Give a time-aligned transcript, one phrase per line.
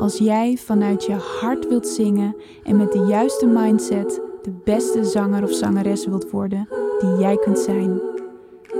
[0.00, 5.42] als jij vanuit je hart wilt zingen en met de juiste mindset de beste zanger
[5.42, 6.68] of zangeres wilt worden
[6.98, 8.00] die jij kunt zijn.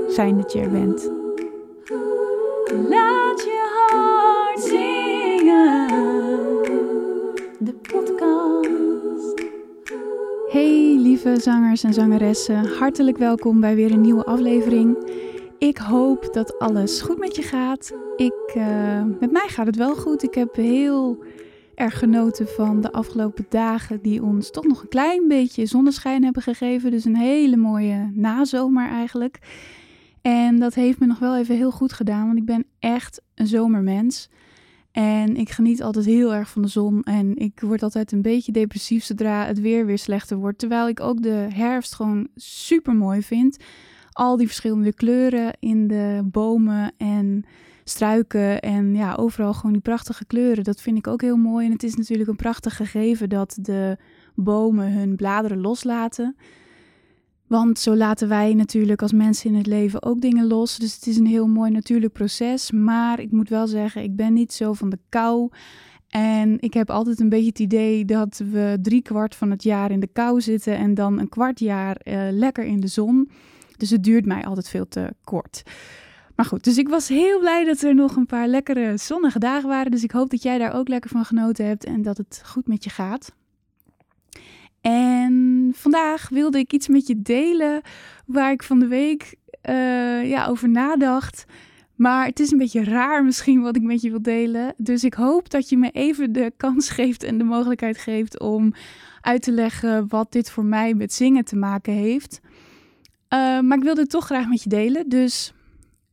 [0.09, 1.11] Fijn dat je er bent.
[2.88, 5.88] Laat je hart zingen.
[7.59, 9.42] De podcast.
[10.48, 14.97] Hey lieve zangers en zangeressen, hartelijk welkom bij weer een nieuwe aflevering.
[15.60, 17.92] Ik hoop dat alles goed met je gaat.
[18.16, 20.23] Ik, uh, met mij gaat het wel goed.
[20.23, 21.24] Ik heb heel
[21.74, 26.42] erg genoten van de afgelopen dagen die ons toch nog een klein beetje zonneschijn hebben
[26.42, 26.91] gegeven.
[26.91, 29.38] Dus een hele mooie nazomer eigenlijk.
[30.22, 33.47] En dat heeft me nog wel even heel goed gedaan, want ik ben echt een
[33.47, 34.28] zomermens.
[34.92, 37.03] En ik geniet altijd heel erg van de zon.
[37.03, 40.58] En ik word altijd een beetje depressief zodra het weer weer slechter wordt.
[40.58, 43.56] Terwijl ik ook de herfst gewoon super mooi vind
[44.20, 47.44] al die verschillende kleuren in de bomen en
[47.84, 50.64] struiken en ja, overal gewoon die prachtige kleuren.
[50.64, 51.66] Dat vind ik ook heel mooi.
[51.66, 53.96] En het is natuurlijk een prachtig gegeven dat de
[54.34, 56.36] bomen hun bladeren loslaten.
[57.46, 60.78] Want zo laten wij natuurlijk als mensen in het leven ook dingen los.
[60.78, 62.70] Dus het is een heel mooi natuurlijk proces.
[62.70, 65.50] Maar ik moet wel zeggen, ik ben niet zo van de kou.
[66.08, 69.91] En ik heb altijd een beetje het idee dat we drie kwart van het jaar
[69.91, 73.30] in de kou zitten en dan een kwart jaar uh, lekker in de zon.
[73.81, 75.62] Dus het duurt mij altijd veel te kort.
[76.36, 79.69] Maar goed, dus ik was heel blij dat er nog een paar lekkere zonnige dagen
[79.69, 79.91] waren.
[79.91, 82.67] Dus ik hoop dat jij daar ook lekker van genoten hebt en dat het goed
[82.67, 83.33] met je gaat.
[84.81, 87.81] En vandaag wilde ik iets met je delen
[88.27, 89.34] waar ik van de week
[89.69, 91.44] uh, ja, over nadacht.
[91.94, 94.75] Maar het is een beetje raar misschien wat ik met je wil delen.
[94.77, 98.72] Dus ik hoop dat je me even de kans geeft en de mogelijkheid geeft om
[99.21, 102.41] uit te leggen wat dit voor mij met zingen te maken heeft.
[103.32, 105.08] Uh, maar ik wilde het toch graag met je delen.
[105.08, 105.52] Dus,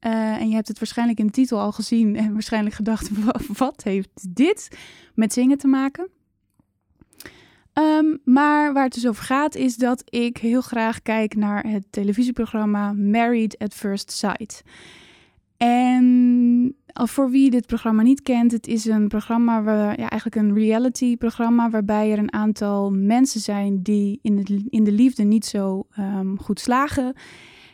[0.02, 3.10] uh, en je hebt het waarschijnlijk in de titel al gezien en waarschijnlijk gedacht:
[3.58, 4.78] wat heeft dit
[5.14, 6.10] met zingen te maken?
[7.74, 11.84] Um, maar waar het dus over gaat, is dat ik heel graag kijk naar het
[11.90, 14.64] televisieprogramma Married at First Sight.
[15.58, 20.54] En voor wie dit programma niet kent, het is een programma, waar, ja, eigenlijk een
[20.54, 26.40] reality-programma, waarbij er een aantal mensen zijn die in, in de liefde niet zo um,
[26.40, 27.14] goed slagen.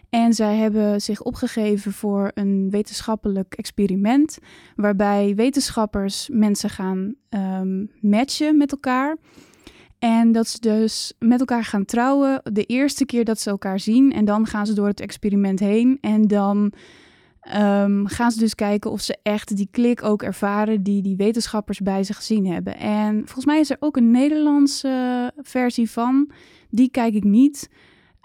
[0.09, 4.37] En zij hebben zich opgegeven voor een wetenschappelijk experiment,
[4.75, 9.17] waarbij wetenschappers mensen gaan um, matchen met elkaar.
[9.99, 14.11] En dat ze dus met elkaar gaan trouwen de eerste keer dat ze elkaar zien.
[14.11, 15.97] En dan gaan ze door het experiment heen.
[16.01, 16.73] En dan
[17.47, 21.79] Um, gaan ze dus kijken of ze echt die klik ook ervaren die die wetenschappers
[21.79, 22.77] bij zich gezien hebben.
[22.77, 26.31] En volgens mij is er ook een Nederlandse versie van.
[26.69, 27.69] Die kijk ik niet.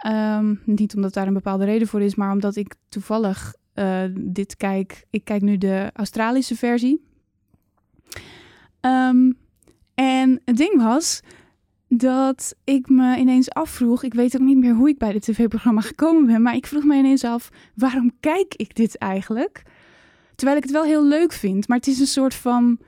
[0.06, 4.56] Um, niet omdat daar een bepaalde reden voor is, maar omdat ik toevallig uh, dit
[4.56, 5.04] kijk.
[5.10, 7.04] Ik kijk nu de Australische versie.
[8.80, 9.38] Um,
[9.94, 11.20] en het ding was,
[11.88, 14.02] dat ik me ineens afvroeg.
[14.02, 16.42] Ik weet ook niet meer hoe ik bij dit tv-programma gekomen ben.
[16.42, 19.62] Maar ik vroeg me ineens af: waarom kijk ik dit eigenlijk?
[20.34, 21.68] Terwijl ik het wel heel leuk vind.
[21.68, 22.78] Maar het is een soort van.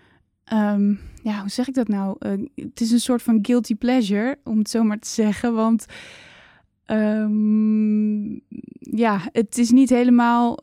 [0.52, 2.16] Um, ja, hoe zeg ik dat nou?
[2.18, 5.54] Uh, het is een soort van guilty pleasure, om het zo maar te zeggen.
[5.54, 5.86] Want
[6.92, 8.40] Um,
[8.80, 10.58] ja, het is niet helemaal.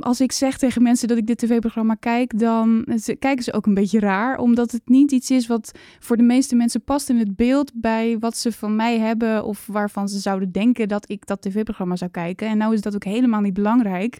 [0.00, 2.86] Als ik zeg tegen mensen dat ik dit tv-programma kijk, dan
[3.18, 4.38] kijken ze ook een beetje raar.
[4.38, 8.18] Omdat het niet iets is wat voor de meeste mensen past in het beeld bij
[8.18, 9.44] wat ze van mij hebben.
[9.44, 12.48] Of waarvan ze zouden denken dat ik dat tv-programma zou kijken.
[12.48, 14.18] En nou is dat ook helemaal niet belangrijk.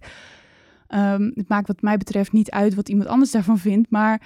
[0.88, 3.90] Um, het maakt wat mij betreft niet uit wat iemand anders daarvan vindt.
[3.90, 4.22] Maar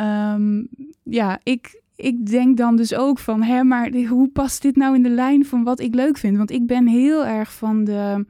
[0.00, 0.68] um,
[1.02, 5.02] ja, ik, ik denk dan dus ook van, hè, maar hoe past dit nou in
[5.02, 6.36] de lijn van wat ik leuk vind?
[6.36, 8.24] Want ik ben heel erg van de,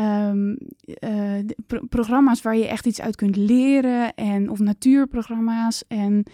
[0.00, 5.84] uh, pro programma's waar je echt iets uit kunt leren en of natuurprogramma's.
[5.88, 6.24] En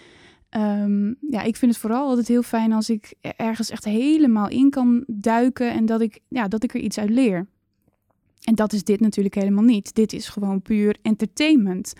[0.50, 4.70] um, ja, ik vind het vooral altijd heel fijn als ik ergens echt helemaal in
[4.70, 7.46] kan duiken en dat ik, ja, dat ik er iets uit leer.
[8.42, 9.94] En dat is dit natuurlijk helemaal niet.
[9.94, 11.92] Dit is gewoon puur entertainment.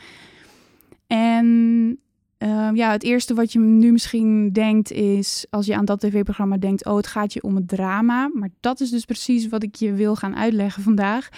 [1.07, 1.99] En
[2.39, 6.57] Ehm, ja, het eerste wat je nu misschien denkt is, als je aan dat tv-programma
[6.57, 8.31] denkt, oh, het gaat je om het drama.
[8.35, 11.29] Maar dat is dus precies wat ik je wil gaan uitleggen vandaag.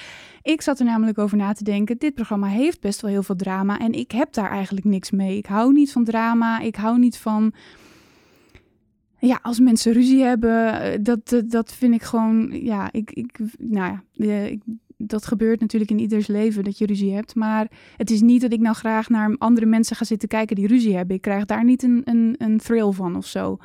[0.42, 3.36] Ik zat er namelijk over na te denken, dit programma heeft best wel heel veel
[3.36, 5.36] drama en ik heb daar eigenlijk niks mee.
[5.36, 7.52] Ik hou niet van drama, ik hou niet van...
[9.18, 13.92] Ja, als mensen ruzie hebben, eh, dat, dat, vind ik gewoon, ja, ik, ik, nou
[13.92, 14.62] ja, eh, ik
[15.02, 17.34] dat gebeurt natuurlijk in ieders leven dat je ruzie hebt.
[17.34, 20.66] Maar het is niet dat ik nou graag naar andere mensen ga zitten kijken die
[20.66, 21.16] ruzie hebben.
[21.16, 23.58] Ik krijg daar niet een, een, een thrill van of zo.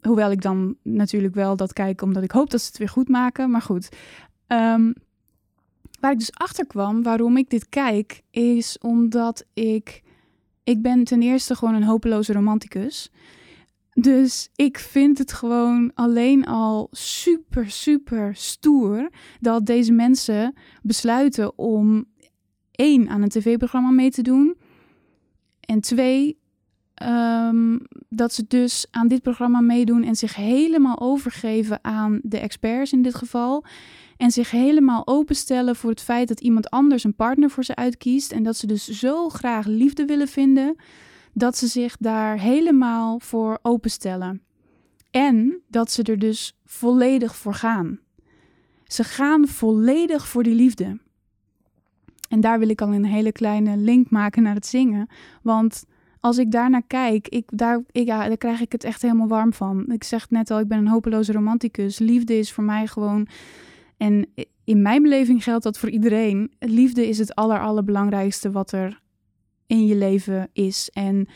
[0.00, 3.08] Hoewel ik dan natuurlijk wel dat kijk omdat ik hoop dat ze het weer goed
[3.08, 3.50] maken.
[3.50, 3.88] Maar goed.
[4.46, 4.94] Um,
[6.00, 10.02] waar ik dus achter kwam waarom ik dit kijk, is omdat ik.
[10.64, 13.10] Ik ben ten eerste gewoon een hopeloze romanticus.
[14.00, 19.10] Dus ik vind het gewoon alleen al super, super stoer
[19.40, 22.04] dat deze mensen besluiten om
[22.70, 24.56] één aan een tv-programma mee te doen.
[25.60, 26.38] En twee,
[26.94, 32.92] ehm, dat ze dus aan dit programma meedoen en zich helemaal overgeven aan de experts
[32.92, 33.64] in dit geval.
[34.16, 38.32] En zich helemaal openstellen voor het feit dat iemand anders een partner voor ze uitkiest.
[38.32, 40.76] En dat ze dus zo graag liefde willen vinden
[41.32, 44.42] dat ze zich daar helemaal voor openstellen.
[45.10, 47.98] En dat ze er dus volledig voor gaan.
[48.84, 50.98] Ze gaan volledig voor die liefde.
[52.28, 55.08] En daar wil ik al een hele kleine link maken naar het zingen.
[55.42, 55.84] Want
[56.20, 59.52] als ik daarnaar kijk, ik, daar, ik, ja, daar krijg ik het echt helemaal warm
[59.52, 59.92] van.
[59.92, 61.98] Ik zeg net al, ik ben een hopeloze romanticus.
[61.98, 63.26] Liefde is voor mij gewoon.
[63.96, 64.26] En
[64.64, 66.52] in mijn beleving geldt dat voor iedereen.
[66.58, 69.00] Liefde is het aller, allerbelangrijkste wat er
[69.70, 70.90] in je leven is.
[70.92, 71.28] En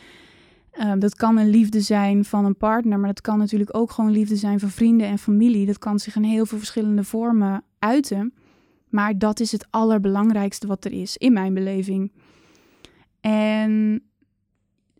[0.71, 4.11] ehm, dat kan een liefde zijn van een partner, maar dat kan natuurlijk ook gewoon
[4.11, 5.65] liefde zijn van vrienden en familie.
[5.65, 8.33] Dat kan zich in heel veel verschillende vormen uiten.
[8.89, 12.11] Maar dat is het allerbelangrijkste wat er is, in mijn beleving.
[13.21, 14.03] En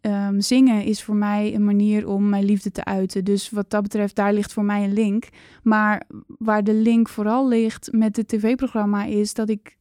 [0.01, 3.23] ehm, zingen is voor mij een manier om mijn liefde te uiten.
[3.23, 5.29] Dus wat dat betreft, daar ligt voor mij een link.
[5.63, 9.77] Maar waar de link vooral ligt met het tv-programma is dat ik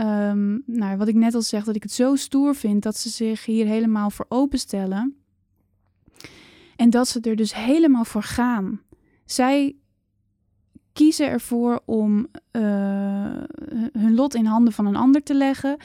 [0.00, 3.08] um, nou, wat ik net al zeg, dat ik het zo stoer vind dat ze
[3.08, 5.16] zich hier helemaal voor openstellen.
[6.76, 8.80] En dat ze er dus helemaal voor gaan.
[9.24, 9.76] Zij
[10.92, 12.62] kiezen ervoor om uh,
[13.92, 15.76] hun lot in handen van een ander te leggen,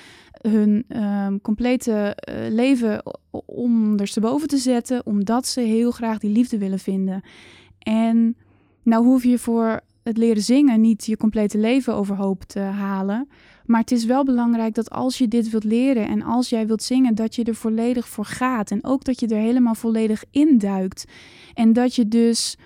[0.42, 3.04] hun um, complete uh, leven
[3.46, 7.22] ondersteboven te zetten, omdat ze heel graag die liefde willen vinden.
[7.80, 8.38] En
[8.84, 13.30] nou hoef je voor het leren zingen niet je complete leven overhoop te halen.
[13.70, 16.84] Maar het is wel belangrijk dat als je dit wilt leren en als jij wilt
[16.84, 18.72] zingen, dat je er volledig voor gaat.
[18.72, 21.06] En ook dat je er helemaal volledig induikt.
[21.54, 22.58] En dat je dus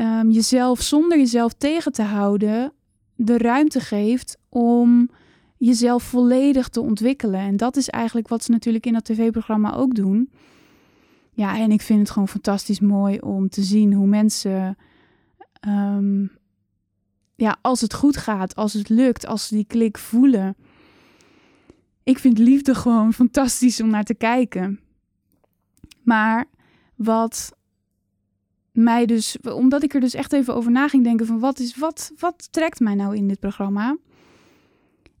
[0.00, 2.72] um, jezelf, zonder jezelf tegen te houden,
[3.14, 5.10] de ruimte geeft om
[5.56, 7.40] jezelf volledig te ontwikkelen.
[7.40, 10.30] En dat is eigenlijk wat ze natuurlijk in dat tv-programma ook doen.
[11.32, 14.76] Ja, en ik vind het gewoon fantastisch mooi om te zien hoe mensen
[15.68, 16.30] um,
[17.40, 20.56] ja, als het goed gaat, als het lukt, als ze die klik voelen.
[22.02, 24.80] Ik vind liefde gewoon fantastisch om naar te kijken.
[26.02, 26.44] Maar
[26.94, 27.52] wat
[28.72, 31.76] mij dus, omdat ik er dus echt even over na ging denken van wat is,
[31.76, 33.96] wat, wat trekt mij nou in dit programma?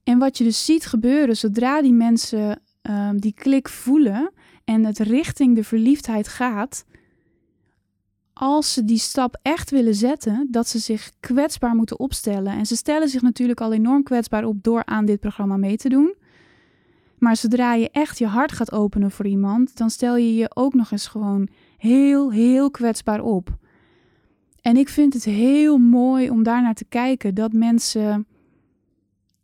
[0.04, 4.32] En wat je dus ziet gebeuren zodra die mensen um, die klik voelen
[4.64, 6.84] en het richting de verliefdheid gaat,
[8.40, 12.52] als ze die stap echt willen zetten, dat ze zich kwetsbaar moeten opstellen.
[12.52, 15.88] En ze stellen zich natuurlijk al enorm kwetsbaar op door aan dit programma mee te
[15.88, 16.14] doen.
[17.18, 20.74] Maar zodra je echt je hart gaat openen voor iemand, dan stel je je ook
[20.74, 23.56] nog eens gewoon heel, heel kwetsbaar op.
[24.60, 28.26] En ik vind het heel mooi om daarnaar te kijken dat mensen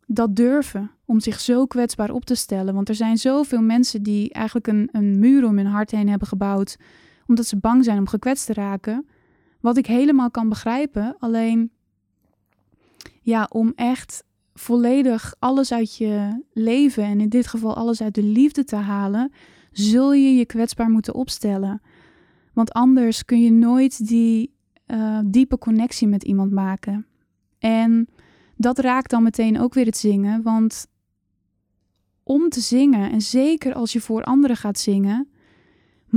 [0.06, 2.74] dat durven om zich zo kwetsbaar op te stellen.
[2.74, 6.28] Want er zijn zoveel mensen die eigenlijk een, een muur om hun hart heen hebben
[6.28, 6.76] gebouwd
[7.26, 9.06] omdat ze bang zijn om gekwetst te raken.
[9.60, 11.16] Wat ik helemaal kan begrijpen.
[11.18, 11.70] Alleen,
[13.22, 18.22] ja, om echt volledig alles uit je leven en in dit geval alles uit de
[18.22, 19.32] liefde te halen,
[19.72, 21.82] zul je je kwetsbaar moeten opstellen.
[22.52, 24.54] Want anders kun je nooit die
[24.86, 27.06] uh, diepe connectie met iemand maken.
[27.58, 28.08] En
[28.56, 30.86] dat raakt dan meteen ook weer het zingen, want
[32.22, 35.28] om te zingen, en zeker als je voor anderen gaat zingen,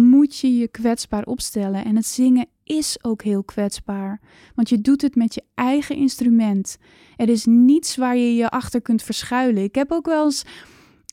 [0.01, 1.85] moet je je kwetsbaar opstellen.
[1.85, 4.19] En het zingen is ook heel kwetsbaar,
[4.55, 6.77] want je doet het met je eigen instrument.
[7.15, 9.63] Er is niets waar je je achter kunt verschuilen.
[9.63, 10.43] Ik heb ook wel eens.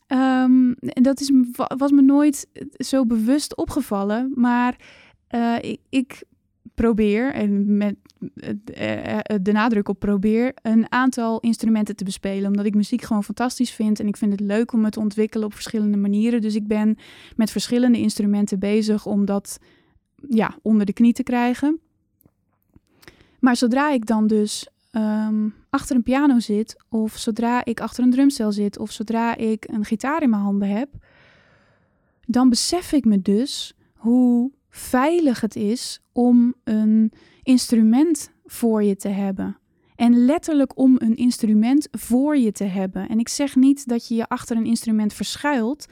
[0.08, 1.30] Um, en dat is,
[1.76, 4.32] was me nooit zo bewust opgevallen.
[4.34, 4.76] Maar
[5.30, 6.22] uh, ik, ik,
[6.74, 7.96] probeer, en met
[8.64, 12.46] eh, de nadruk op probeer, een aantal instrumenten te bespelen.
[12.50, 15.46] Omdat ik muziek gewoon fantastisch vind en ik vind het leuk om het te ontwikkelen
[15.46, 16.40] op verschillende manieren.
[16.40, 16.96] Dus ik ben
[17.36, 19.58] met verschillende instrumenten bezig om dat
[20.28, 21.80] ja, onder de knie te krijgen.
[23.40, 28.10] Maar zodra ik dan dus ehm, achter een piano zit, of zodra ik achter een
[28.10, 30.88] drumstel zit, of zodra ik een gitaar in mijn handen heb,
[32.26, 39.08] dan besef ik me dus hoe veilig het is om een instrument voor je te
[39.08, 39.58] hebben.
[39.94, 43.08] En letterlijk om een instrument voor je te hebben.
[43.08, 45.86] En ik zeg niet dat je je achter een instrument verschuilt,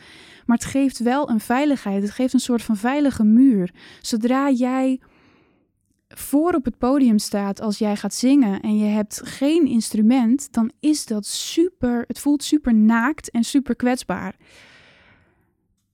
[0.46, 2.02] maar het geeft wel een veiligheid.
[2.02, 3.70] Het geeft een soort van veilige muur.
[4.00, 5.00] Zodra jij
[6.08, 10.70] voor op het podium staat als jij gaat zingen en je hebt geen instrument, dan
[10.80, 12.04] is dat super.
[12.06, 14.36] Het voelt super naakt en super kwetsbaar.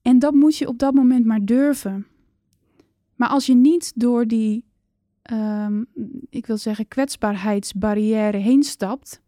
[0.02, 2.06] En dat moet je op dat moment maar durven.
[3.20, 4.64] Maar als je niet door die,
[5.32, 5.86] um,
[6.30, 9.20] ik wil zeggen, kwetsbaarheidsbarrière heen stapt,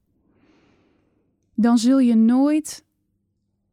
[1.55, 2.85] dan zul je nooit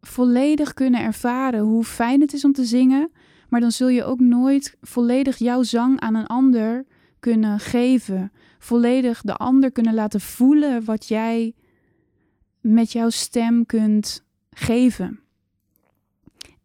[0.02, 3.12] volledig kunnen ervaren hoe fijn het is om te zingen.
[3.50, 6.86] Maar dan zul je ook nooit volledig jouw zang aan een ander
[7.20, 8.32] kunnen geven.
[8.58, 11.54] Volledig de ander kunnen laten voelen wat jij
[12.62, 15.20] met jouw stem kunt geven.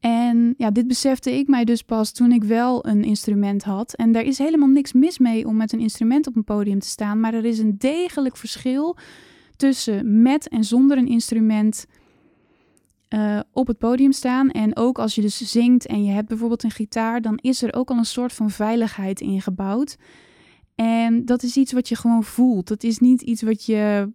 [0.05, 3.95] En ja, dit besefte ik mij dus pas toen ik wel een instrument had.
[3.95, 6.87] En daar is helemaal niks mis mee om met een instrument op een podium te
[6.87, 7.21] staan.
[7.21, 8.97] Maar er is een degelijk verschil
[9.57, 11.87] tussen met en zonder een instrument
[13.09, 14.51] uh, op het podium staan.
[14.51, 17.75] En ook als je dus zingt en je hebt bijvoorbeeld een gitaar, dan is er
[17.75, 19.97] ook al een soort van veiligheid ingebouwd.
[20.75, 22.69] En dat is iets wat je gewoon voelt.
[22.69, 24.13] Dat is niet iets wat je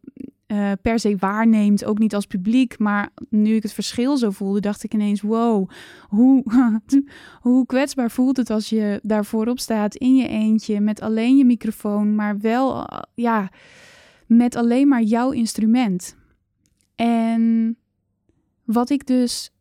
[0.51, 2.79] uh, per se waarneemt, ook niet als publiek.
[2.79, 5.69] Maar nu ik het verschil zo voelde, dacht ik ineens: wow,
[6.07, 6.43] hoe,
[7.41, 11.45] hoe kwetsbaar voelt het als je daar voorop staat in je eentje met alleen je
[11.45, 13.51] microfoon, maar wel uh, ja,
[14.27, 16.15] met alleen maar jouw instrument.
[16.95, 17.77] En
[18.63, 19.51] wat ik dus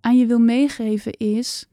[0.00, 1.68] aan je wil meegeven is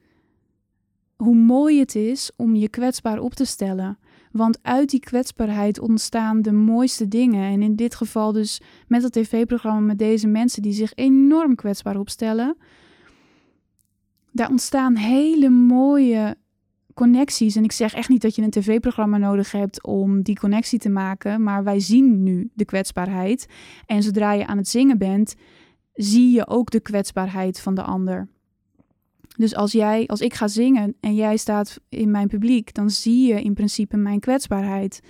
[1.15, 3.97] hoe mooi het is om je kwetsbaar op te stellen.
[4.37, 7.51] Want uit die kwetsbaarheid ontstaan de mooiste dingen.
[7.51, 11.99] En in dit geval dus met het tv-programma met deze mensen die zich enorm kwetsbaar
[11.99, 12.57] opstellen.
[14.31, 16.37] Daar ontstaan hele mooie
[16.93, 17.55] connecties.
[17.55, 20.89] En ik zeg echt niet dat je een tv-programma nodig hebt om die connectie te
[20.89, 21.43] maken.
[21.43, 23.47] Maar wij zien nu de kwetsbaarheid.
[23.85, 25.35] En zodra je aan het zingen bent,
[25.93, 28.27] zie je ook de kwetsbaarheid van de ander.
[29.37, 33.27] Dus als jij, als ik ga zingen en jij staat in mijn publiek, dan zie
[33.27, 35.01] je in principe mijn kwetsbaarheid.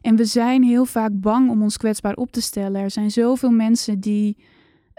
[0.00, 2.80] En we zijn heel vaak bang om ons kwetsbaar op te stellen.
[2.80, 4.36] Er zijn zoveel mensen die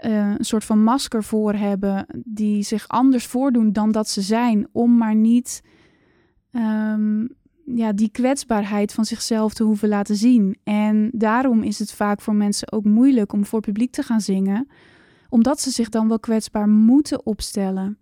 [0.04, 4.68] uh, een soort van masker voor hebben, die zich anders voordoen dan dat ze zijn,
[4.72, 5.62] om maar niet
[6.52, 7.28] um,
[7.64, 10.56] ja, die kwetsbaarheid van zichzelf te hoeven laten zien.
[10.64, 14.68] En daarom is het vaak voor mensen ook moeilijk om voor publiek te gaan zingen,
[15.28, 17.98] omdat ze zich dan wel kwetsbaar moeten opstellen.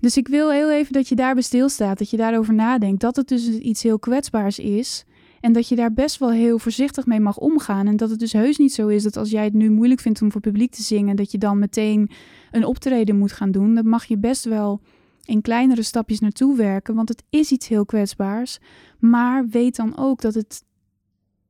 [0.00, 3.28] Dus ik wil heel even dat je daarbij stilstaat, dat je daarover nadenkt, dat het
[3.28, 5.04] dus iets heel kwetsbaars is.
[5.40, 7.86] En dat je daar best wel heel voorzichtig mee mag omgaan.
[7.86, 10.22] En dat het dus heus niet zo is dat als jij het nu moeilijk vindt
[10.22, 12.10] om voor publiek te zingen, dat je dan meteen
[12.50, 13.74] een optreden moet gaan doen.
[13.74, 14.80] Dat mag je best wel
[15.24, 18.58] in kleinere stapjes naartoe werken, want het is iets heel kwetsbaars.
[18.98, 20.64] Maar weet dan ook dat het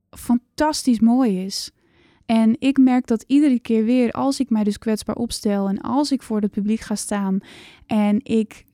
[0.09, 1.71] fantastisch mooi is.
[2.29, 6.11] En ik merk dat iedere keer weer, als ik mij dus kwetsbaar opstel en als
[6.11, 7.39] ik voor het publiek ga staan
[7.85, 8.65] en ik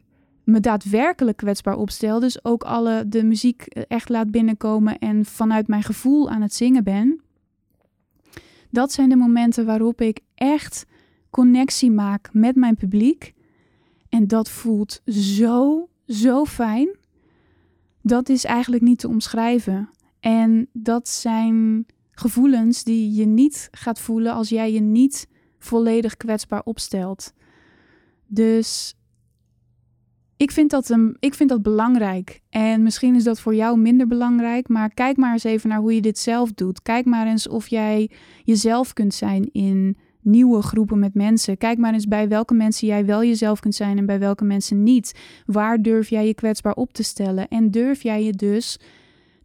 [0.44, 5.84] me daadwerkelijk kwetsbaar opstel, dus ook alle de muziek echt laat binnenkomen en vanuit mijn
[5.84, 7.22] gevoel aan het zingen ben,
[8.70, 10.86] dat zijn de momenten waarop ik echt
[11.30, 13.34] connectie maak met mijn publiek.
[14.10, 16.98] En dat voelt zo, zo fijn.
[18.02, 19.90] Dat is eigenlijk niet te omschrijven.
[20.20, 25.28] En dat zijn gevoelens die je niet gaat voelen als jij je niet
[25.60, 27.34] volledig kwetsbaar opstelt.
[28.28, 28.96] Dus
[30.38, 32.42] ik vind, dat een, ik vind dat belangrijk.
[32.50, 35.96] En misschien is dat voor jou minder belangrijk, maar kijk maar eens even naar hoe
[35.96, 36.82] je dit zelf doet.
[36.82, 38.10] Kijk maar eens of jij
[38.44, 41.58] jezelf kunt zijn in nieuwe groepen met mensen.
[41.58, 44.84] Kijk maar eens bij welke mensen jij wel jezelf kunt zijn en bij welke mensen
[44.84, 45.20] niet.
[45.46, 47.48] Waar durf jij je kwetsbaar op te stellen?
[47.48, 48.80] En durf jij je dus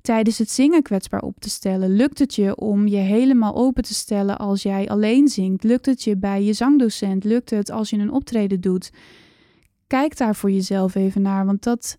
[0.03, 1.97] tijdens het zingen kwetsbaar op te stellen?
[1.97, 5.65] Lukt het je om je helemaal open te stellen als jij alleen zingt?
[5.65, 7.25] Lukt het je bij je zangdocent?
[7.25, 8.91] Lukt het als je een optreden doet?
[9.87, 11.97] Kijk daar voor jezelf even naar, want dat,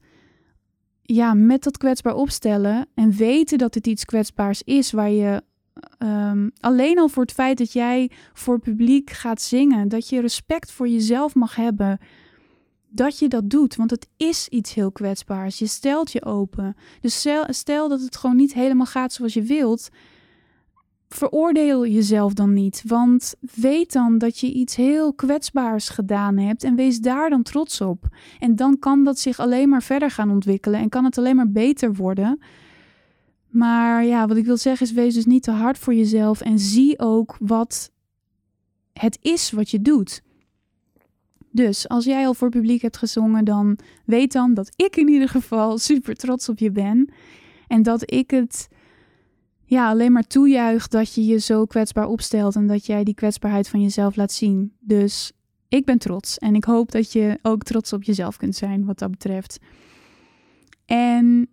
[1.01, 5.41] ja, met dat kwetsbaar opstellen en weten dat het iets kwetsbaars is waar je
[5.97, 10.71] ehm, alleen al voor het feit dat jij voor publiek gaat zingen, dat je respect
[10.71, 11.99] voor jezelf mag hebben
[12.91, 13.75] dat je dat doet.
[13.75, 15.59] Want het is iets heel kwetsbaars.
[15.59, 16.75] Je stelt je open.
[17.01, 19.89] Dus stel, dat het gewoon niet helemaal gaat zoals je wilt.
[21.09, 22.83] Veroordeel jezelf dan niet.
[22.85, 26.63] Want weet dan dat je iets heel kwetsbaars gedaan hebt.
[26.63, 28.07] En wees daar dan trots op.
[28.39, 30.79] En dan kan dat zich alleen maar verder gaan ontwikkelen.
[30.79, 32.39] En kan het alleen maar beter worden.
[33.47, 36.41] Maar ja, wat ik wil zeggen is: wees dus niet te hard voor jezelf.
[36.41, 37.91] En zie ook wat
[38.93, 40.21] het is wat je doet.
[41.51, 45.29] Dus als jij al voor publiek hebt gezongen, dan weet dan dat ik in ieder
[45.29, 47.09] geval super trots op je ben.
[47.67, 48.67] En dat ik het
[49.65, 53.69] ja, alleen maar toejuich dat je je zo kwetsbaar opstelt en dat jij die kwetsbaarheid
[53.69, 54.73] van jezelf laat zien.
[54.79, 55.31] Dus
[55.67, 58.99] ik ben trots en ik hoop dat je ook trots op jezelf kunt zijn wat
[58.99, 59.59] dat betreft.
[60.85, 61.49] En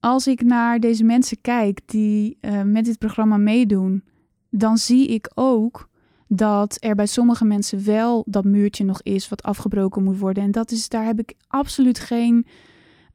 [0.00, 4.02] als ik naar deze mensen kijk die uh, met dit programma meedoen,
[4.50, 5.88] dan zie ik ook
[6.34, 10.42] dat er bij sommige mensen wel dat muurtje nog is wat afgebroken moet worden.
[10.42, 12.46] En dat is, daar heb ik absoluut geen,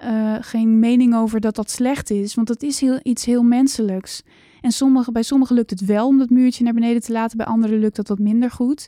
[0.04, 4.24] uh, geen mening over dat dat slecht is, want dat is heel, iets heel menselijks.
[4.62, 7.46] En sommige, bij sommigen lukt het wel om dat muurtje naar beneden te laten, bij
[7.46, 8.88] anderen lukt dat wat minder goed.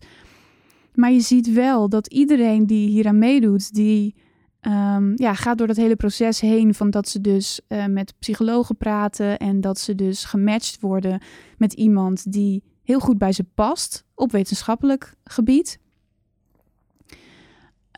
[0.93, 4.15] Maar je ziet wel dat iedereen die hier aan meedoet, die
[4.61, 8.77] um, ja, gaat door dat hele proces heen van dat ze dus uh, met psychologen
[8.77, 11.21] praten en dat ze dus gematcht worden
[11.57, 15.79] met iemand die heel goed bij ze past op wetenschappelijk gebied.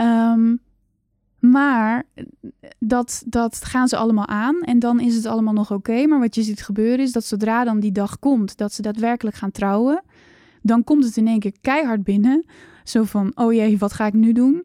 [0.01, 0.59] Um,
[1.39, 2.03] maar
[2.79, 6.05] dat, dat gaan ze allemaal aan en dan is het allemaal nog oké.
[6.07, 9.35] Maar wat je ziet gebeuren is dat zodra dan die dag komt dat ze daadwerkelijk
[9.35, 10.03] gaan trouwen,
[10.61, 12.45] dan komt het in één keer keihard binnen.
[12.83, 14.63] Zo van, oh jee, wat ga ik nu doen?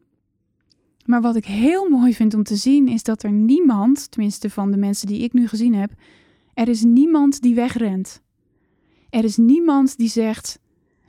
[1.04, 4.71] Maar wat ik heel mooi vind om te zien is dat er niemand, tenminste van
[4.71, 5.90] de mensen die ik nu gezien heb,
[6.54, 8.25] er is niemand die wegrent.
[9.16, 10.58] Er is niemand die zegt: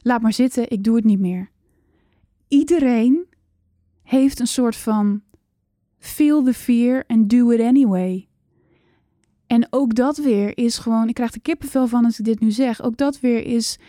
[0.01, 1.51] laat maar zitten, ik doe het niet meer.
[2.47, 3.27] Iedereen
[4.03, 5.21] heeft een soort van
[5.97, 8.27] feel the fear and do it anyway.
[9.47, 12.51] En ook dat weer is gewoon, ik krijg er kippenvel van als ik dit nu
[12.51, 12.81] zeg.
[12.81, 13.79] Ook dat weer is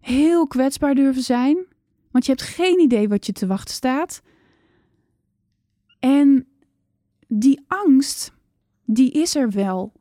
[0.00, 1.66] heel kwetsbaar durven zijn.
[2.10, 4.22] Want je hebt geen idee wat je te wachten staat.
[6.00, 6.46] En
[7.28, 8.32] die angst,
[8.84, 9.92] die is er wel.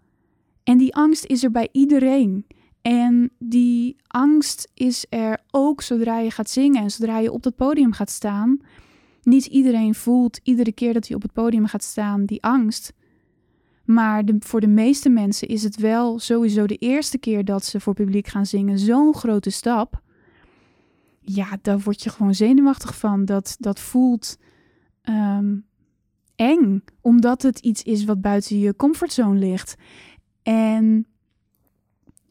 [0.63, 2.45] En die angst is er bij iedereen.
[2.81, 7.55] En die angst is er ook zodra je gaat zingen en zodra je op dat
[7.55, 8.59] podium gaat staan.
[9.23, 12.93] Niet iedereen voelt iedere keer dat hij op het podium gaat staan die angst.
[13.85, 17.93] Maar voor de meeste mensen is het wel sowieso de eerste keer dat ze voor
[17.93, 20.01] publiek gaan zingen zo'n grote stap.
[21.21, 23.25] Ja, daar word je gewoon zenuwachtig van.
[23.25, 24.37] Dat, dat voelt
[25.01, 25.57] ehm,
[26.35, 29.75] eng, omdat het iets is wat buiten je comfortzone ligt.
[30.43, 31.07] En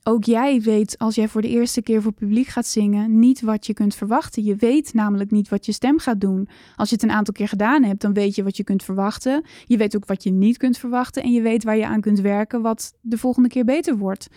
[0.02, 3.66] ook jij weet, als jij voor de eerste keer voor publiek gaat zingen, niet wat
[3.66, 4.44] je kunt verwachten.
[4.44, 6.48] Je weet namelijk niet wat je stem gaat doen.
[6.76, 9.44] Als je het een aantal keer gedaan hebt, dan weet je wat je kunt verwachten.
[9.64, 11.22] Je weet ook wat je niet kunt verwachten.
[11.22, 14.28] En je weet waar je aan kunt werken, wat de volgende keer beter wordt.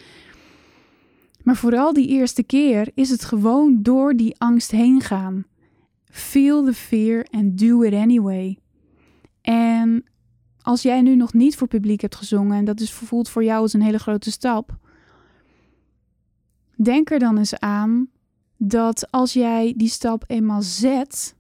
[1.44, 5.46] Maar vooral die eerste keer is het gewoon door die angst heen gaan.
[6.06, 8.58] Feel the fear and do it anyway.
[9.42, 10.04] En
[10.62, 13.62] als jij nu nog niet voor publiek hebt gezongen en dat is voelt voor jou
[13.62, 14.78] als een hele grote stap,
[16.84, 18.10] denk er dan eens aan
[18.58, 21.36] dat als jij die stap eenmaal zet,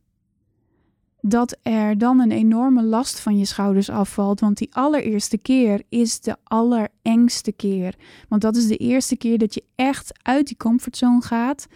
[1.21, 4.39] dat er dan een enorme last van je schouders afvalt.
[4.39, 7.95] Want die allereerste keer is de allerengste keer.
[8.29, 11.67] Want dat is de eerste keer dat je echt uit die comfortzone gaat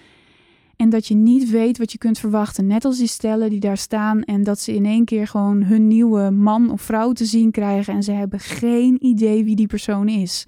[0.75, 2.67] en dat je niet weet wat je kunt verwachten.
[2.67, 5.87] Net als die stellen die daar staan en dat ze in één keer gewoon hun
[5.87, 10.07] nieuwe man of vrouw te zien krijgen en ze hebben geen idee wie die persoon
[10.07, 10.45] is.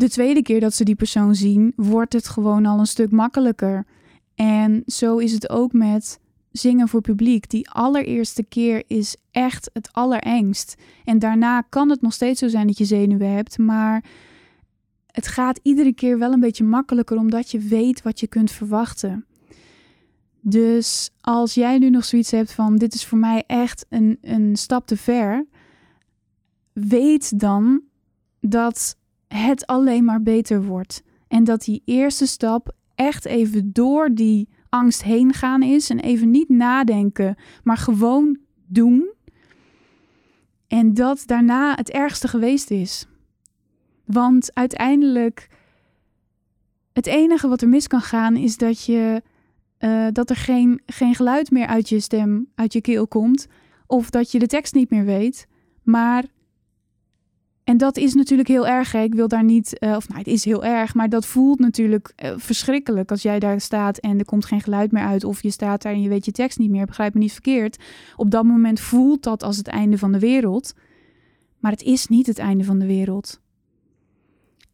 [0.00, 3.86] De tweede keer dat ze die persoon zien, wordt het gewoon al een stuk makkelijker.
[4.34, 6.20] En zo is het ook met
[6.52, 7.50] zingen voor publiek.
[7.50, 10.74] Die allereerste keer is echt het allerengst.
[11.04, 14.04] En daarna kan het nog steeds zo zijn dat je zenuwen hebt, maar
[15.06, 19.26] het gaat iedere keer wel een beetje makkelijker omdat je weet wat je kunt verwachten.
[20.40, 24.56] Dus als jij nu nog zoiets hebt van dit is voor mij echt een, een
[24.56, 25.46] stap te ver,
[26.72, 27.82] weet dan
[28.40, 28.98] dat
[29.34, 31.02] het alleen maar beter wordt.
[31.28, 36.30] En dat die eerste stap echt even door die angst heen gaan is en even
[36.30, 39.12] niet nadenken, maar gewoon doen.
[40.66, 43.06] En dat daarna het ergste geweest is.
[44.04, 45.48] Want uiteindelijk,
[46.92, 49.22] het enige wat er mis kan gaan is dat, je,
[49.78, 53.46] uh, dat er geen, geen geluid meer uit je stem, uit je keel komt.
[53.86, 55.46] Of dat je de tekst niet meer weet.
[55.82, 56.24] Maar
[57.70, 58.92] En dat is natuurlijk heel erg.
[58.92, 59.02] Hè?
[59.02, 62.12] Ik wil daar niet, uh, of nou, het is heel erg, maar dat voelt natuurlijk
[62.16, 65.50] uh, verschrikkelijk als jij daar staat en er komt geen geluid meer uit, of je
[65.50, 66.86] staat daar en je weet je tekst niet meer.
[66.86, 67.82] Begrijp me niet verkeerd.
[68.16, 70.74] Op dat moment voelt dat als het einde van de wereld,
[71.58, 73.40] maar het is niet het einde van de wereld.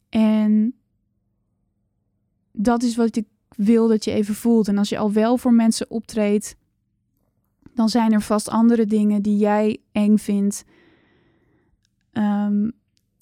[0.09, 0.73] En
[2.51, 4.67] dat is wat ik wil dat je even voelt.
[4.67, 6.55] En als je al wel voor mensen optreedt,
[7.73, 10.63] dan zijn er vast andere dingen die jij eng vindt.
[12.13, 12.75] Um,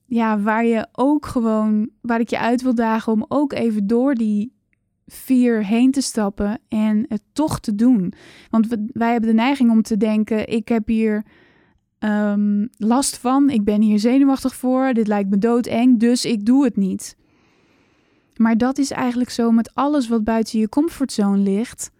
[0.05, 4.15] ja, waar je ook gewoon, waar ik je uit wil dagen om ook even door
[4.15, 4.53] die
[5.07, 8.13] vier heen te stappen en het toch te doen.
[8.49, 11.25] Want wij hebben de neiging om te denken: ik heb hier
[11.99, 16.63] um, last van, ik ben hier zenuwachtig voor, dit lijkt me doodeng, dus ik doe
[16.63, 17.17] het niet.
[18.35, 21.91] Maar dat is eigenlijk zo met alles wat buiten je comfortzone ligt.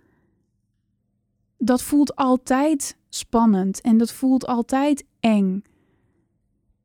[1.57, 5.63] Dat voelt altijd spannend en dat voelt altijd eng.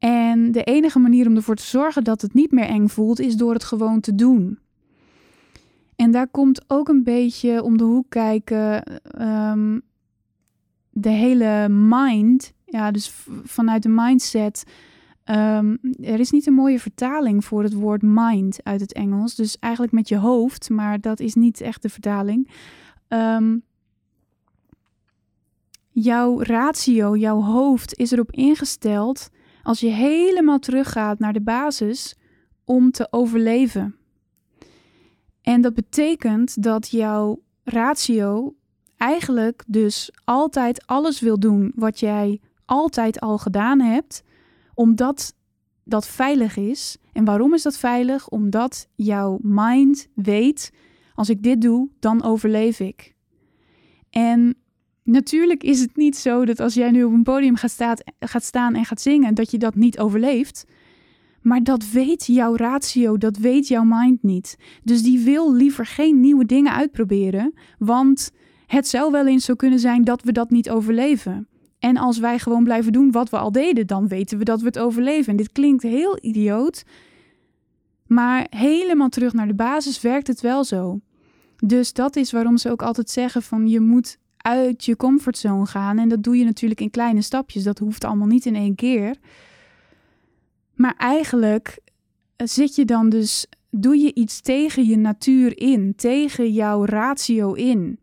[0.01, 3.37] En de enige manier om ervoor te zorgen dat het niet meer eng voelt, is
[3.37, 4.59] door het gewoon te doen.
[5.97, 8.83] En daar komt ook een beetje om de hoek kijken
[9.23, 9.83] um,
[10.91, 12.53] de hele mind.
[12.65, 13.13] Ja, dus
[13.45, 14.65] vanuit de mindset.
[15.25, 19.35] Um, er is niet een mooie vertaling voor het woord mind uit het Engels.
[19.35, 22.51] Dus eigenlijk met je hoofd, maar dat is niet echt de vertaling.
[23.09, 23.63] Um,
[25.91, 29.31] jouw ratio, jouw hoofd is erop ingesteld
[29.63, 32.17] als je helemaal teruggaat naar de basis
[32.65, 33.95] om te overleven.
[35.43, 38.55] En dat betekent dat jouw ratio
[38.97, 44.23] eigenlijk dus altijd alles wil doen wat jij altijd al gedaan hebt,
[44.75, 45.35] omdat
[45.85, 46.97] dat veilig is.
[47.13, 48.29] En waarom is dat veilig?
[48.29, 50.73] Omdat jouw mind weet:
[51.15, 53.15] als ik dit doe, dan overleef ik.
[54.11, 54.57] En
[55.11, 58.75] Natuurlijk is het niet zo dat als jij nu op een podium gaat, gaat staan
[58.75, 60.67] en gaat zingen, dat je dat niet overleeft.
[61.43, 64.57] Maar dat weet jouw ratio, dat weet jouw mind niet.
[64.83, 68.31] Dus die wil liever geen nieuwe dingen uitproberen, want
[68.67, 71.49] het zou wel eens zo kunnen zijn dat we dat niet overleven.
[71.79, 74.67] En als wij gewoon blijven doen wat we al deden, dan weten we dat we
[74.67, 75.31] het overleven.
[75.31, 76.85] En dit klinkt heel idioot,
[78.07, 81.01] maar helemaal terug naar de basis werkt het wel zo.
[81.57, 85.99] Dus dat is waarom ze ook altijd zeggen van je moet uit je comfortzone gaan.
[85.99, 87.63] En dat doe je natuurlijk in kleine stapjes.
[87.63, 89.17] Dat hoeft allemaal niet in één keer.
[90.75, 91.79] Maar eigenlijk
[92.37, 97.53] eh, zit je dan dus, doe je iets tegen je natuur in, tegen jouw ratio
[97.53, 97.99] in.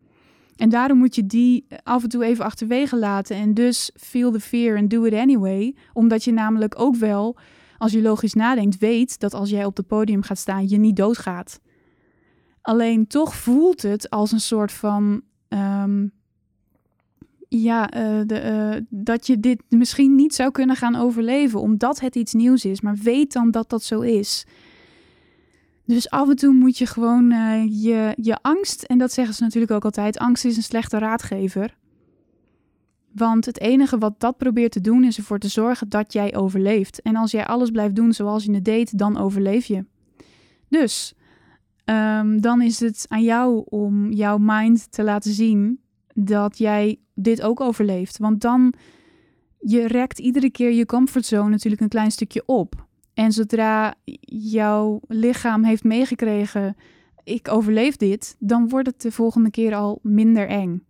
[0.55, 3.35] En daarom moet je die af en toe even achterwege laten.
[3.35, 5.75] En dus feel the fear and do it anyway.
[5.93, 7.37] Omdat je namelijk ook wel,
[7.77, 10.95] als je logisch nadenkt, weet dat als jij op het podium gaat staan, je niet
[10.95, 11.59] doodgaat.
[12.61, 16.07] Alleen toch voelt het als een soort van ehm,
[17.49, 18.43] ja, uh, de,
[18.79, 22.81] uh, dat je dit misschien niet zou kunnen gaan overleven, omdat het iets nieuws is.
[22.81, 24.45] Maar weet dan dat dat zo is.
[25.85, 29.43] Dus af en toe moet je gewoon uh, je, je angst, en dat zeggen ze
[29.43, 31.77] natuurlijk ook altijd: angst is een slechte raadgever.
[33.13, 37.01] Want het enige wat dat probeert te doen, is ervoor te zorgen dat jij overleeft.
[37.01, 39.85] En als jij alles blijft doen zoals je het deed, dan overleef je.
[40.69, 41.13] Dus
[41.85, 45.79] um, dan is het aan jou om jouw mind te laten zien
[46.19, 48.17] dat jij dit ook overleeft.
[48.17, 48.73] Want dan
[49.59, 52.85] je rekt iedere keer je comfortzone natuurlijk een klein stukje op.
[53.13, 53.95] En zodra
[54.29, 56.75] jouw lichaam heeft meegekregen,
[57.23, 60.83] ik overleef dit, dan wordt het de volgende keer al minder eng.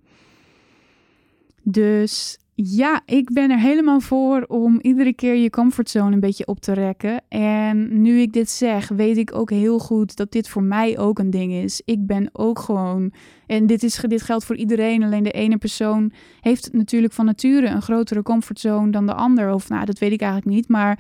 [1.63, 6.59] Dus ja, ik ben er helemaal voor om iedere keer je comfortzone een beetje op
[6.59, 7.21] te rekken.
[7.29, 11.19] En nu ik dit zeg, weet ik ook heel goed dat dit voor mij ook
[11.19, 11.81] een ding is.
[11.85, 13.13] Ik ben ook gewoon.
[13.47, 15.03] En dit, is, dit geldt voor iedereen.
[15.03, 19.53] Alleen de ene persoon heeft natuurlijk van nature een grotere comfortzone dan de ander.
[19.53, 20.67] Of nou, dat weet ik eigenlijk niet.
[20.67, 20.99] Maar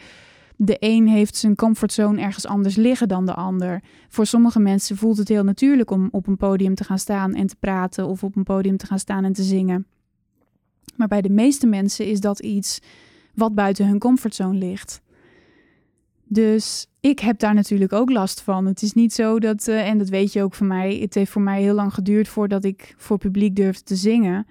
[0.55, 3.81] de een heeft zijn comfortzone ergens anders liggen dan de ander.
[4.09, 7.47] Voor sommige mensen voelt het heel natuurlijk om op een podium te gaan staan en
[7.47, 8.07] te praten.
[8.07, 9.85] Of op een podium te gaan staan en te zingen.
[10.97, 12.79] Maar bij de meeste mensen is dat iets
[13.33, 15.01] wat buiten hun comfortzone ligt.
[16.23, 18.65] Dus ik heb daar natuurlijk ook last van.
[18.65, 21.31] Het is niet zo dat, uh, en dat weet je ook van mij, het heeft
[21.31, 24.47] voor mij heel lang geduurd voordat ik voor publiek durfde te zingen.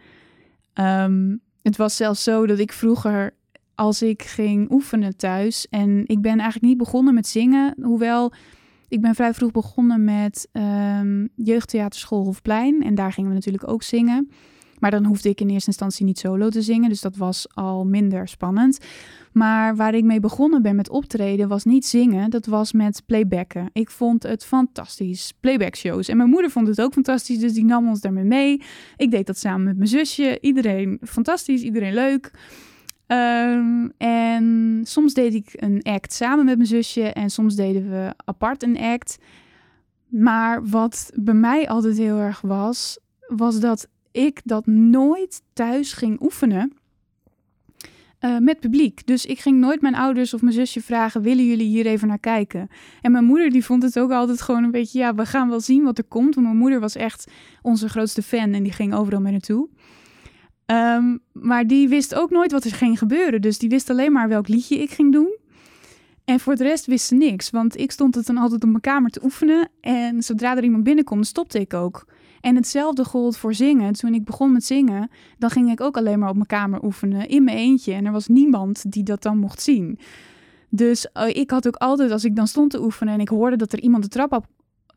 [0.75, 3.35] Um, het was zelfs zo dat ik vroeger,
[3.75, 8.33] als ik ging oefenen thuis, en ik ben eigenlijk niet begonnen met zingen, hoewel
[8.89, 12.83] ik ben vrij vroeg begonnen met um, jeugdtheaterschool Hofplein.
[12.83, 14.31] En daar gingen we natuurlijk ook zingen.
[14.79, 17.85] Maar dan hoefde ik in eerste instantie niet solo te zingen, dus dat was al
[17.85, 18.79] minder spannend.
[19.33, 23.71] Maar waar ik mee begonnen ben met optreden was niet zingen, dat was met playbacken.
[23.73, 26.09] Ik vond het fantastisch, playback shows.
[26.09, 28.63] En mijn moeder vond het ook fantastisch, dus die nam ons daarmee mee.
[28.97, 30.39] Ik deed dat samen met mijn zusje.
[30.41, 32.31] Iedereen fantastisch, iedereen leuk.
[33.07, 38.15] Ehm, en soms deed ik een act samen met mijn zusje en soms deden we
[38.25, 39.19] apart een act.
[40.09, 46.21] Maar wat bij mij altijd heel erg was, was dat ik dat nooit thuis ging
[46.21, 46.73] oefenen.
[48.21, 49.07] Uh, met publiek.
[49.07, 52.19] Dus ik ging nooit mijn ouders of mijn zusje vragen: willen jullie hier even naar
[52.19, 52.69] kijken?
[53.03, 55.61] En mijn moeder die vond het ook altijd gewoon een beetje: ja, we gaan wel
[55.61, 56.35] zien wat er komt.
[56.35, 57.31] Want mijn moeder was echt
[57.63, 59.69] onze grootste fan en die ging overal mee naartoe.
[60.67, 63.41] Um, maar die wist ook nooit wat er ging gebeuren.
[63.41, 65.37] Dus die wist alleen maar welk liedje ik ging doen.
[66.25, 67.51] En voor de rest wist ze niks.
[67.51, 69.69] Want ik stond het dan altijd op mijn kamer te oefenen.
[69.81, 72.05] En zodra er iemand binnenkwam, stopte ik ook.
[72.41, 73.93] En hetzelfde gold voor zingen.
[73.93, 77.29] Toen ik begon met zingen, dan ging ik ook alleen maar op mijn kamer oefenen.
[77.29, 77.93] In mijn eentje.
[77.93, 79.99] En er was niemand die dat dan mocht zien.
[80.69, 83.57] Dus uh, ik had ook altijd, als ik dan stond te oefenen en ik hoorde
[83.57, 84.47] dat er iemand de trap op,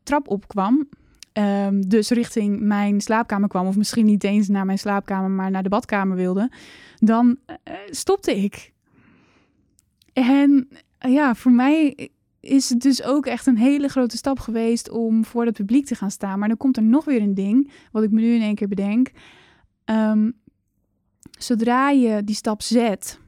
[0.02, 0.88] trap opkwam,
[1.32, 5.62] um, dus richting mijn slaapkamer kwam, of misschien niet eens naar mijn slaapkamer, maar naar
[5.62, 6.50] de badkamer wilde,
[6.96, 8.72] dan uh, stopte ik.
[10.12, 15.24] En ja, voor mij is het dus ook echt een hele grote stap geweest om
[15.24, 16.38] voor het publiek te gaan staan.
[16.38, 18.68] Maar dan komt er nog weer een ding, wat ik me nu in één keer
[18.68, 19.10] bedenk.
[19.84, 20.32] Um,
[21.38, 23.18] zodra je die stap zet.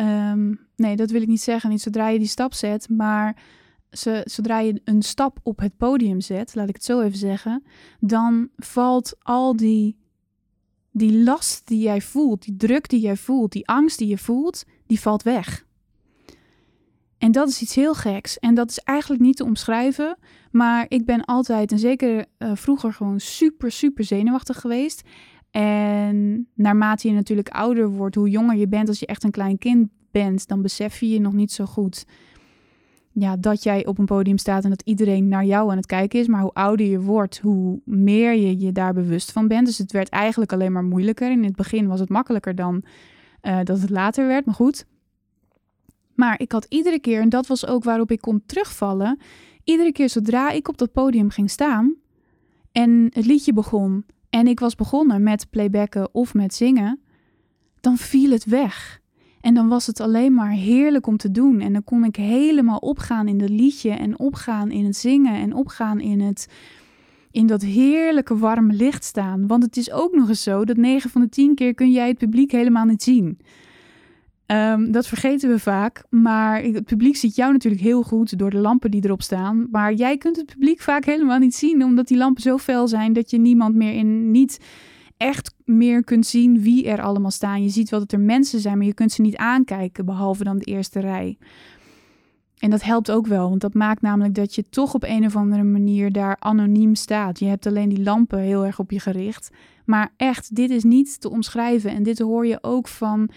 [0.00, 1.70] Um, nee, dat wil ik niet zeggen.
[1.70, 3.42] Niet zodra je die stap zet, maar
[3.90, 7.62] ze, zodra je een stap op het podium zet, laat ik het zo even zeggen,
[8.00, 9.96] dan valt al die,
[10.90, 14.64] die last die jij voelt, die druk die jij voelt, die angst die je voelt,
[14.86, 15.66] die valt weg.
[17.18, 18.38] En dat is iets heel geks.
[18.38, 20.16] En dat is eigenlijk niet te omschrijven.
[20.50, 25.02] Maar ik ben altijd, en zeker uh, vroeger, gewoon super, super zenuwachtig geweest.
[25.50, 29.58] En naarmate je natuurlijk ouder wordt, hoe jonger je bent, als je echt een klein
[29.58, 32.04] kind bent, dan besef je je nog niet zo goed
[33.20, 36.20] ja, dat jij op een podium staat en dat iedereen naar jou aan het kijken
[36.20, 36.26] is.
[36.26, 39.66] Maar hoe ouder je wordt, hoe meer je je daar bewust van bent.
[39.66, 41.30] Dus het werd eigenlijk alleen maar moeilijker.
[41.30, 42.82] In het begin was het makkelijker dan
[43.42, 44.44] uh, dat het later werd.
[44.44, 44.86] Maar goed.
[46.18, 49.18] Maar ik had iedere keer, en dat was ook waarop ik kon terugvallen.
[49.64, 51.94] Iedere keer zodra ik op dat podium ging staan
[52.72, 54.04] en het liedje begon.
[54.30, 57.00] En ik was begonnen met playbacken of met zingen.
[57.80, 59.00] Dan viel het weg.
[59.40, 61.60] En dan was het alleen maar heerlijk om te doen.
[61.60, 65.54] En dan kon ik helemaal opgaan in dat liedje en opgaan in het zingen en
[65.54, 66.48] opgaan in het
[67.30, 69.46] in dat heerlijke warme licht staan.
[69.46, 72.08] Want het is ook nog eens zo dat 9 van de 10 keer kun jij
[72.08, 73.38] het publiek helemaal niet zien.
[74.52, 78.58] Um, dat vergeten we vaak, maar het publiek ziet jou natuurlijk heel goed door de
[78.58, 79.68] lampen die erop staan.
[79.70, 83.12] Maar jij kunt het publiek vaak helemaal niet zien, omdat die lampen zo fel zijn
[83.12, 84.60] dat je niemand meer in niet
[85.16, 87.62] echt meer kunt zien wie er allemaal staan.
[87.62, 90.58] Je ziet wel dat er mensen zijn, maar je kunt ze niet aankijken, behalve dan
[90.58, 91.38] de eerste rij.
[92.58, 95.36] En dat helpt ook wel, want dat maakt namelijk dat je toch op een of
[95.36, 97.38] andere manier daar anoniem staat.
[97.38, 99.50] Je hebt alleen die lampen heel erg op je gericht.
[99.84, 101.90] Maar echt, dit is niet te omschrijven.
[101.90, 103.30] En dit hoor je ook van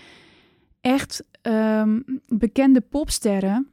[0.81, 3.67] echt um, bekende popsterren,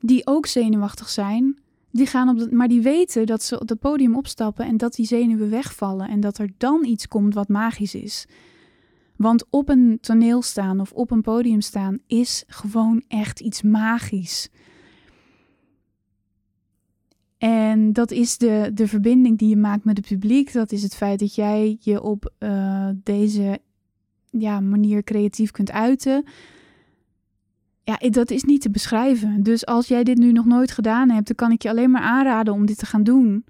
[0.00, 1.58] die ook zenuwachtig zijn
[1.90, 5.06] die gaan op maar die weten dat ze op het podium opstappen en dat die
[5.06, 8.26] zenuwen wegvallen en dat er dan iets komt wat magisch is.
[9.16, 14.48] Want op een toneel staan of op een podium staan is gewoon echt iets magisch.
[17.38, 20.52] En dat is de, de verbinding die je maakt met het publiek.
[20.52, 23.60] Dat is het feit dat jij je op uh, deze
[24.30, 26.24] ja, manier creatief kunt uiten
[27.88, 29.42] ja, dat is niet te beschrijven.
[29.42, 32.02] Dus als jij dit nu nog nooit gedaan hebt, dan kan ik je alleen maar
[32.02, 33.44] aanraden om dit te gaan doen.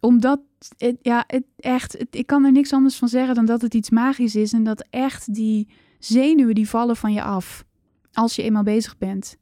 [0.00, 0.40] Omdat,
[1.02, 4.34] ja, het echt, ik kan er niks anders van zeggen dan dat het iets magisch
[4.34, 4.52] is.
[4.52, 7.64] En dat echt die zenuwen die vallen van je af.
[8.12, 9.36] Als je eenmaal bezig bent.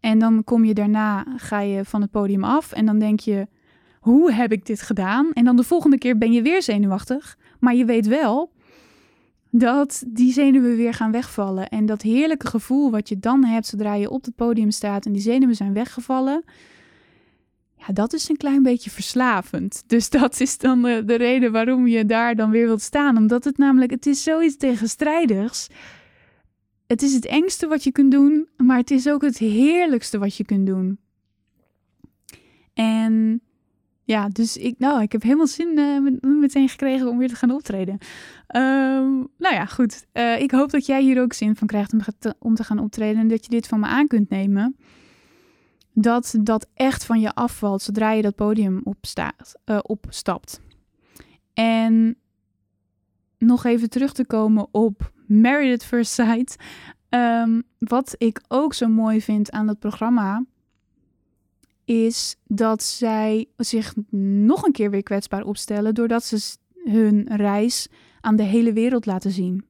[0.00, 2.72] En dan kom je daarna, ga je van het podium af.
[2.72, 3.46] En dan denk je,
[4.00, 5.32] hoe heb ik dit gedaan?
[5.32, 7.38] En dan de volgende keer ben je weer zenuwachtig.
[7.60, 8.52] Maar je weet wel,
[9.50, 11.68] dat die zenuwen weer gaan wegvallen.
[11.68, 15.12] En dat heerlijke gevoel wat je dan hebt zodra je op het podium staat en
[15.12, 16.44] die zenuwen zijn weggevallen.
[17.76, 19.82] Ja, dat is een klein beetje verslavend.
[19.86, 23.16] Dus dat is dan de, de reden waarom je daar dan weer wilt staan.
[23.16, 25.68] Omdat het namelijk, het is zoiets tegenstrijdigs.
[26.86, 30.36] Het is het engste wat je kunt doen, maar het is ook het heerlijkste wat
[30.36, 30.98] je kunt doen.
[32.74, 33.42] En
[34.10, 37.50] ja, dus ik, nou, ik heb helemaal zin uh, meteen gekregen om weer te gaan
[37.50, 37.98] optreden.
[38.56, 40.06] Um, nou ja, goed.
[40.12, 42.78] Uh, ik hoop dat jij hier ook zin van krijgt om te, om te gaan
[42.78, 44.76] optreden en dat je dit van me aan kunt nemen.
[45.92, 50.60] Dat dat echt van je afvalt zodra je dat podium opstaat, uh, opstapt.
[51.54, 52.16] En
[53.38, 56.56] nog even terug te komen op Married at First Sight.
[57.78, 60.44] Wat ik ook zo mooi vind aan dat programma
[61.90, 63.94] is dat zij zich
[64.46, 67.88] nog een keer weer kwetsbaar opstellen doordat ze hun reis
[68.20, 69.64] aan de hele wereld laten zien.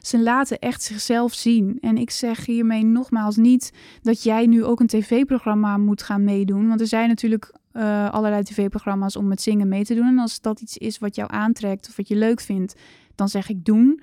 [0.00, 1.78] Ze laten echt zichzelf zien.
[1.80, 6.68] En ik zeg hiermee nogmaals niet dat jij nu ook een tv-programma moet gaan meedoen.
[6.68, 10.06] Want er zijn natuurlijk uh, allerlei tv-programma's om met zingen mee te doen.
[10.06, 12.74] En als dat iets is wat jou aantrekt of wat je leuk vindt,
[13.14, 14.00] dan zeg ik doen.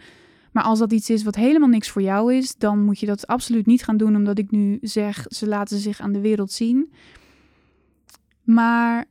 [0.53, 3.27] Maar als dat iets is wat helemaal niks voor jou is, dan moet je dat
[3.27, 6.91] absoluut niet gaan doen, omdat ik nu zeg ze laten zich aan de wereld zien.
[8.43, 9.05] Maar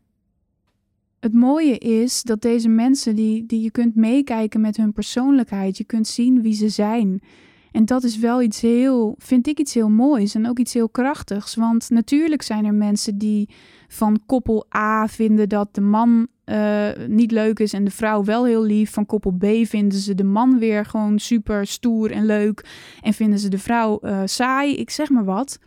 [1.20, 5.85] het mooie is dat deze mensen, die, die je kunt meekijken met hun persoonlijkheid, je
[5.85, 7.22] kunt zien wie ze zijn.
[7.72, 10.88] En dat is wel iets heel, vind ik iets heel moois en ook iets heel
[10.88, 11.55] krachtigs.
[11.55, 13.48] Want natuurlijk zijn er mensen die
[13.92, 18.44] van koppel A vinden dat de man uh, niet leuk is en de vrouw wel
[18.44, 18.92] heel lief.
[18.92, 22.66] Van koppel B vinden ze de man weer gewoon super stoer en leuk.
[23.00, 24.76] En vinden ze de vrouw uh, saai.
[24.76, 25.59] Ik zeg maar wat.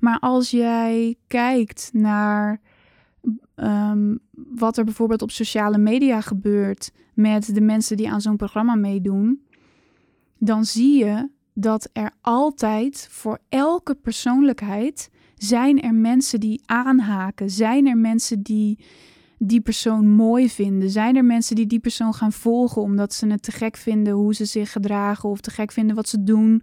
[0.00, 2.60] Maar als jij kijkt naar
[3.56, 8.74] um, wat er bijvoorbeeld op sociale media gebeurt met de mensen die aan zo'n programma
[8.74, 9.46] meedoen,
[10.38, 17.86] dan zie je dat er altijd voor elke persoonlijkheid zijn er mensen die aanhaken, zijn
[17.86, 18.78] er mensen die
[19.38, 23.42] die persoon mooi vinden, zijn er mensen die die persoon gaan volgen omdat ze het
[23.42, 26.62] te gek vinden hoe ze zich gedragen of te gek vinden wat ze doen.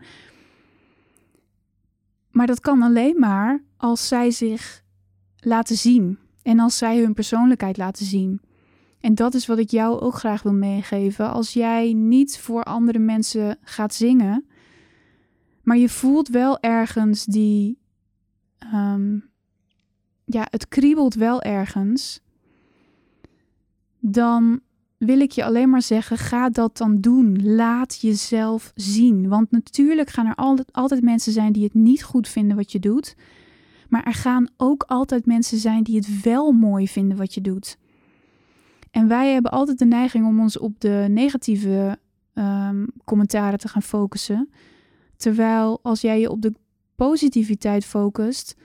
[2.31, 4.83] Maar dat kan alleen maar als zij zich
[5.37, 8.41] laten zien en als zij hun persoonlijkheid laten zien.
[8.99, 11.31] En dat is wat ik jou ook graag wil meegeven.
[11.31, 14.45] Als jij niet voor andere mensen gaat zingen,
[15.63, 17.81] maar je voelt wel ergens die.
[18.73, 19.31] Um,
[20.25, 22.21] ja, het kriebelt wel ergens.
[23.99, 24.61] Dan
[24.97, 27.55] wil ik je alleen maar zeggen: ga dat dan doen.
[27.55, 29.27] Laat jezelf zien.
[29.27, 33.15] Want natuurlijk gaan er altijd, mensen zijn die het niet goed vinden wat je doet.
[33.89, 37.77] Maar er gaan ook altijd mensen zijn die het wel mooi vinden wat je doet.
[38.91, 41.97] En wij hebben altijd de neiging om ons op de negatieve
[42.33, 44.49] um, commentaren te gaan focussen.
[45.17, 46.53] Terwijl als jij je op de
[47.09, 48.55] positiviteit focust,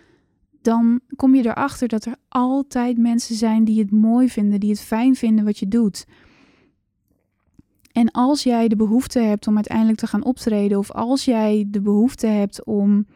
[0.62, 4.80] dan kom je erachter dat er altijd mensen zijn die het mooi vinden, die het
[4.80, 6.06] fijn vinden wat je doet.
[7.92, 11.80] En als jij de behoefte hebt om uiteindelijk te gaan optreden, of als jij de
[11.80, 13.06] behoefte hebt om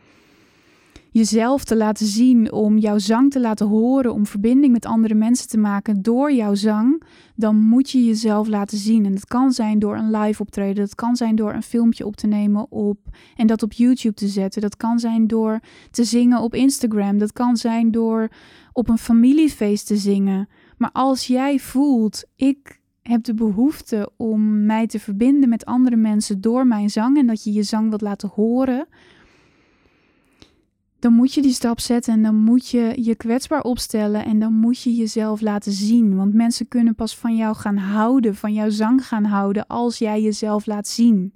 [1.12, 5.48] jezelf te laten zien, om jouw zang te laten horen, om verbinding met andere mensen
[5.48, 7.02] te maken door jouw zang,
[7.36, 9.04] dan moet je jezelf laten zien.
[9.04, 12.16] En dat kan zijn door een live optreden, dat kan zijn door een filmpje op
[12.16, 12.98] te nemen op
[13.36, 17.32] en dat op YouTube te zetten, dat kan zijn door te zingen op Instagram, dat
[17.32, 18.28] kan zijn door
[18.72, 20.48] op een familiefeest te zingen.
[20.76, 26.40] Maar als jij voelt, ik heb de behoefte om mij te verbinden met andere mensen
[26.40, 28.86] door mijn zang en dat je je zang wilt laten horen,
[31.02, 34.52] dan moet je die stap zetten en dan moet je je kwetsbaar opstellen en dan
[34.52, 36.16] moet je jezelf laten zien.
[36.16, 40.22] Want mensen kunnen pas van jou gaan houden, van jouw zang gaan houden, als jij
[40.22, 41.32] jezelf laat zien.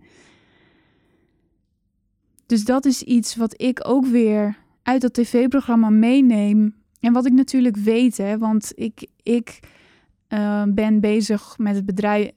[2.46, 6.74] Dus dat is iets wat ik ook weer uit dat tv-programma meeneem.
[7.00, 9.60] En wat ik natuurlijk weet, hè, want ik, ik
[10.28, 12.30] uh, ben bezig met het bedrijf.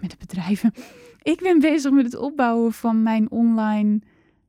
[0.00, 0.72] Met het bedrijven.
[1.22, 4.00] Ik ben bezig met het opbouwen van mijn online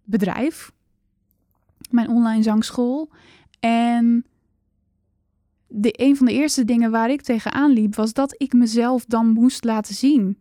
[0.04, 0.72] bedrijf
[1.92, 3.10] mijn online zangschool.
[3.60, 4.26] En
[5.68, 9.28] de, een van de eerste dingen waar ik tegenaan liep, was dat ik mezelf dan
[9.28, 10.38] moest laten zien.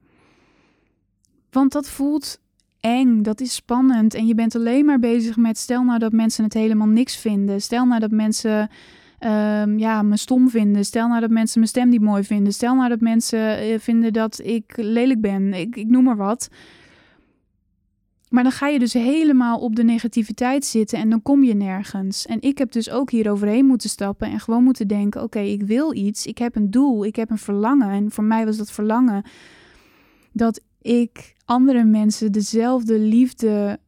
[1.51, 2.41] Want dat voelt
[2.81, 4.15] eng, dat is spannend.
[4.15, 7.61] En je bent alleen maar bezig met, stel nou dat mensen het helemaal niks vinden.
[7.61, 8.71] Stel nou dat mensen
[9.21, 10.85] um, ja, me stom vinden.
[10.85, 12.53] Stel nou dat mensen mijn stem niet mooi vinden.
[12.53, 15.53] Stel nou dat mensen eh, vinden dat ik lelijk ben.
[15.53, 16.49] Ik, ik noem maar wat.
[18.31, 22.27] Maar dan ga je dus helemaal op de negativiteit zitten en dan kom je nergens.
[22.27, 25.63] En ik heb dus ook hier overheen moeten stappen en gewoon moeten denken: oké, ik
[25.63, 27.89] wil iets, ik heb een doel, ik heb een verlangen.
[27.89, 29.23] En voor mij was dat verlangen
[30.33, 33.79] dat ik andere mensen dezelfde liefde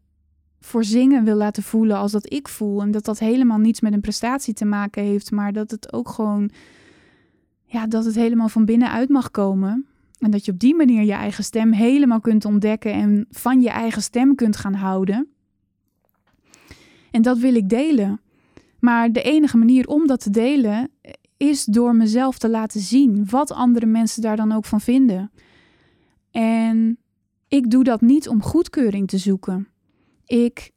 [0.61, 2.83] voor zingen wil laten voelen als dat ik voel.
[2.83, 6.09] En dat dat helemaal niets met een prestatie te maken heeft, maar dat het ook
[6.09, 6.51] gewoon,
[7.65, 9.87] ja, dat het helemaal van binnenuit mag komen.
[10.23, 13.71] En dat je op die manier je eigen stem helemaal kunt ontdekken en van je
[13.71, 15.29] eigen stem kunt gaan houden.
[17.11, 18.21] En dat wil ik delen.
[18.79, 20.91] Maar de enige manier om dat te delen
[21.37, 25.31] is door mezelf te laten zien wat andere mensen daar dan ook van vinden.
[26.31, 26.99] En
[27.49, 29.69] ik doe dat niet om goedkeuring te zoeken.
[30.27, 30.71] Ik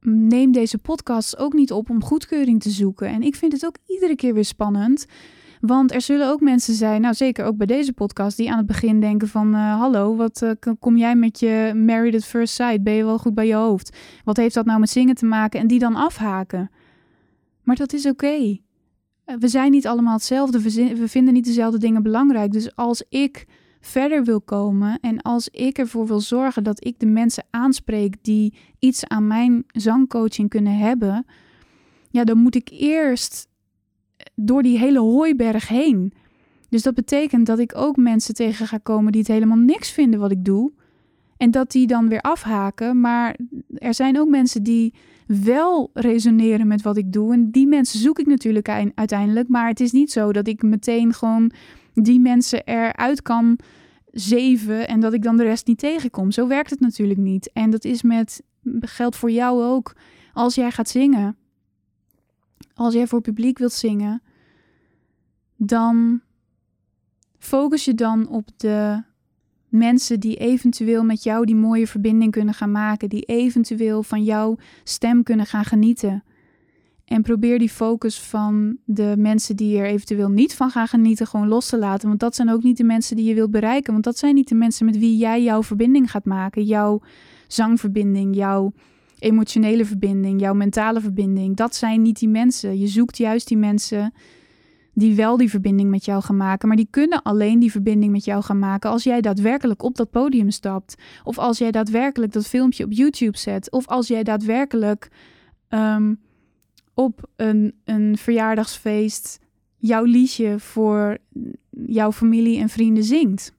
[0.00, 3.08] neem deze podcast ook niet op om goedkeuring te zoeken.
[3.08, 5.06] En ik vind het ook iedere keer weer spannend
[5.60, 8.66] want er zullen ook mensen zijn, nou zeker ook bij deze podcast, die aan het
[8.66, 9.54] begin denken van...
[9.54, 12.82] Uh, hallo, wat uh, kom jij met je Married at First Sight?
[12.82, 13.96] Ben je wel goed bij je hoofd?
[14.24, 15.60] Wat heeft dat nou met zingen te maken?
[15.60, 16.70] En die dan afhaken.
[17.62, 18.58] Maar dat is oké.
[19.24, 20.62] Eh, we zijn niet allemaal hetzelfde.
[20.62, 22.52] We, we vinden niet dezelfde dingen belangrijk.
[22.52, 23.46] Dus als ik
[23.80, 28.54] verder wil komen en als ik ervoor wil zorgen dat ik de mensen aanspreek die
[28.78, 31.26] iets aan mijn zangcoaching kunnen hebben,
[32.10, 33.47] ja, dan moet ik eerst
[34.34, 36.12] door die hele hooiberg heen.
[36.68, 40.20] Dus dat betekent dat ik ook mensen tegen ga komen die het helemaal niks vinden
[40.20, 40.72] wat ik doe.
[41.36, 43.00] En dat die dan weer afhaken.
[43.00, 43.36] Maar
[43.74, 44.94] er zijn ook mensen die
[45.26, 47.32] wel resoneren met wat ik doe.
[47.32, 49.48] En die mensen zoek ik natuurlijk uiteindelijk.
[49.48, 51.52] Maar het is niet zo dat ik meteen gewoon
[51.94, 53.58] die mensen eruit kan
[54.12, 56.30] zeven en dat ik dan de rest niet tegenkom.
[56.30, 57.50] Zo werkt het natuurlijk niet.
[57.52, 58.42] En dat is met
[58.80, 59.96] geldt voor jou ook.
[60.32, 61.36] Als jij gaat zingen,
[62.78, 64.22] als jij voor publiek wilt zingen,
[65.56, 66.20] dan
[67.38, 69.02] focus je dan op de
[69.68, 74.56] mensen die eventueel met jou die mooie verbinding kunnen gaan maken, die eventueel van jouw
[74.84, 76.24] stem kunnen gaan genieten.
[77.04, 81.48] En probeer die focus van de mensen die er eventueel niet van gaan genieten gewoon
[81.48, 82.08] los te laten.
[82.08, 83.92] Want dat zijn ook niet de mensen die je wilt bereiken.
[83.92, 86.64] Want dat zijn niet de mensen met wie jij jouw verbinding gaat maken.
[86.64, 87.00] Jouw
[87.46, 88.72] zangverbinding, jouw
[89.18, 91.56] emotionele verbinding, jouw mentale verbinding.
[91.56, 92.78] Dat zijn niet die mensen.
[92.78, 94.12] Je zoekt juist die mensen
[94.98, 96.68] die wel die verbinding met jou gaan maken.
[96.68, 100.10] Maar die kunnen alleen die verbinding met jou gaan maken als jij daadwerkelijk op dat
[100.10, 100.94] podium stapt.
[101.24, 103.70] Of als jij daadwerkelijk dat filmpje op YouTube zet.
[103.70, 105.08] Of als jij daadwerkelijk
[105.68, 106.14] ehm,
[106.94, 109.38] op een, een verjaardagsfeest
[109.76, 111.18] jouw liedje voor
[111.86, 113.52] jouw familie en vrienden zingt.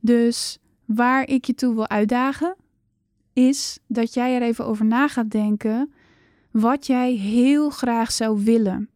[0.00, 2.56] Dus waar ik je toe wil uitdagen,
[3.32, 5.92] is dat jij er even over na gaat denken
[6.50, 8.90] wat jij heel graag zou willen.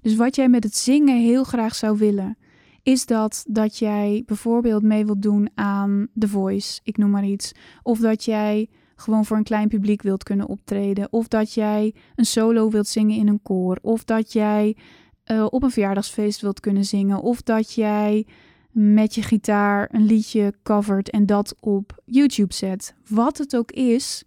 [0.00, 2.36] Dus wat jij met het zingen heel graag zou willen,
[2.82, 7.52] is dat dat jij bijvoorbeeld mee wilt doen aan The Voice, ik noem maar iets.
[7.82, 11.08] Of dat jij gewoon voor een klein publiek wilt kunnen optreden.
[11.10, 13.78] Of dat jij een solo wilt zingen in een koor.
[13.82, 14.76] Of dat jij
[15.26, 17.20] uh, op een verjaardagsfeest wilt kunnen zingen.
[17.22, 18.26] Of dat jij
[18.72, 22.94] met je gitaar een liedje covert en dat op YouTube zet.
[23.08, 24.24] Wat het ook is,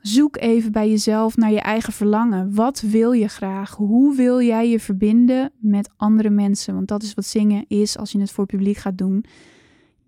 [0.00, 2.54] zoek even bij jezelf naar je eigen verlangen.
[2.54, 3.74] Wat wil je graag?
[3.74, 6.74] Hoe wil jij je verbinden met andere mensen?
[6.74, 9.24] Want dat is wat zingen is als je het voor publiek gaat doen.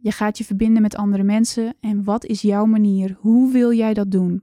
[0.01, 3.17] Je gaat je verbinden met andere mensen en wat is jouw manier?
[3.21, 4.43] Hoe wil jij dat doen?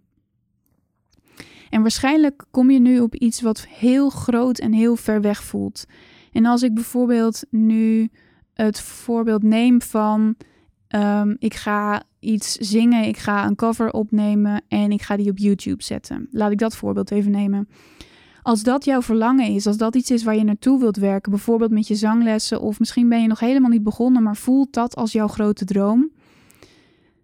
[1.69, 5.85] En waarschijnlijk kom je nu op iets wat heel groot en heel ver weg voelt.
[6.31, 8.09] En als ik bijvoorbeeld nu
[8.63, 10.35] het voorbeeld neem van
[10.95, 15.37] um, ik ga iets zingen, ik ga een cover opnemen en ik ga die op
[15.37, 16.27] YouTube zetten.
[16.31, 17.67] Laat ik dat voorbeeld even nemen.
[18.41, 21.71] Als dat jouw verlangen is, als dat iets is waar je naartoe wilt werken, bijvoorbeeld
[21.71, 25.11] met je zanglessen, of misschien ben je nog helemaal niet begonnen, maar voelt dat als
[25.11, 26.11] jouw grote droom,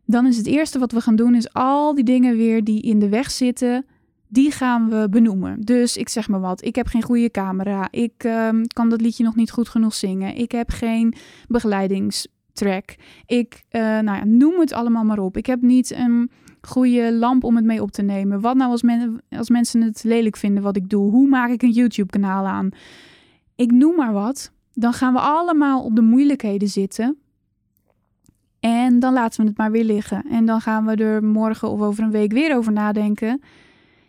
[0.06, 3.00] dan is het eerste wat we gaan doen, is al die dingen weer die in
[3.00, 3.86] de weg zitten,
[4.32, 5.62] die gaan we benoemen.
[5.62, 9.24] Dus ik zeg maar wat, ik heb geen goede camera, ik ehm, kan dat liedje
[9.24, 11.14] nog niet goed genoeg zingen, ik heb geen
[11.48, 15.38] begeleidingstrack, ik, uh, nou ja, noem het allemaal maar op.
[15.38, 18.42] Ik heb niet een goede lamp om het mee op te nemen?
[18.42, 21.12] Wat nou als, men, als mensen het lelijk vinden wat ik doe?
[21.12, 22.70] Hoe maak ik een YouTube-kanaal aan?
[23.56, 24.52] Ik noem maar wat.
[24.74, 27.18] Dan gaan we allemaal op de moeilijkheden zitten.
[28.60, 30.24] En dan laten we het maar weer liggen.
[30.30, 33.42] En dan gaan we er morgen of over een week weer over nadenken.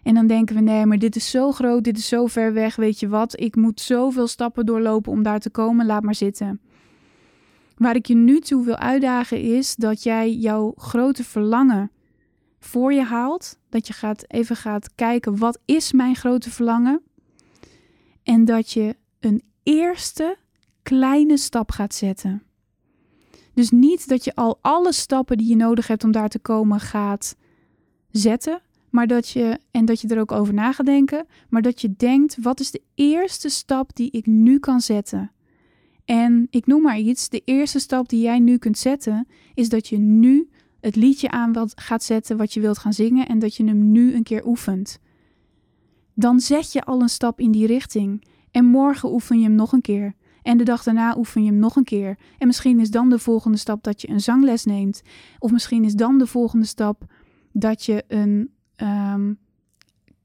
[0.03, 2.77] En dan denken we: nee, maar dit is zo groot, dit is zo ver weg.
[2.77, 3.41] Weet je wat?
[3.41, 5.87] Ik moet zoveel stappen doorlopen om daar te komen.
[5.87, 6.61] Laat maar zitten.
[7.77, 11.91] Waar ik je nu toe wil uitdagen is dat jij jouw grote verlangen
[12.59, 13.59] voor je haalt.
[13.69, 17.03] Dat je gaat, even gaat kijken, wat is mijn grote verlangen?
[18.23, 20.37] En dat je een eerste
[20.83, 22.43] kleine stap gaat zetten.
[23.55, 26.81] Dus niet dat je al alle stappen die je nodig hebt om daar te komen
[26.81, 27.37] gaat
[28.11, 28.61] zetten,
[28.93, 31.95] maar dat je en dat je er ook over na gaat denken, maar dat je
[31.97, 35.33] denkt: wat is de eerste stap die ik nu kan zetten?
[36.05, 39.89] En ik noem maar iets: de eerste stap die jij nu kunt zetten is dat
[39.89, 40.49] je nu
[40.81, 43.93] het liedje aan wat gaat zetten wat je wilt gaan zingen en dat je hem
[43.93, 44.99] nu een keer oefent.
[46.15, 48.25] Dan zet je al een stap in die richting.
[48.51, 50.15] En morgen oefen je hem nog een keer.
[50.43, 52.19] En de dag daarna oefen je hem nog een keer.
[52.39, 55.03] En misschien is dan de volgende stap dat je een zangles neemt.
[55.39, 57.05] Of misschien is dan de volgende stap
[57.53, 59.39] dat je een um,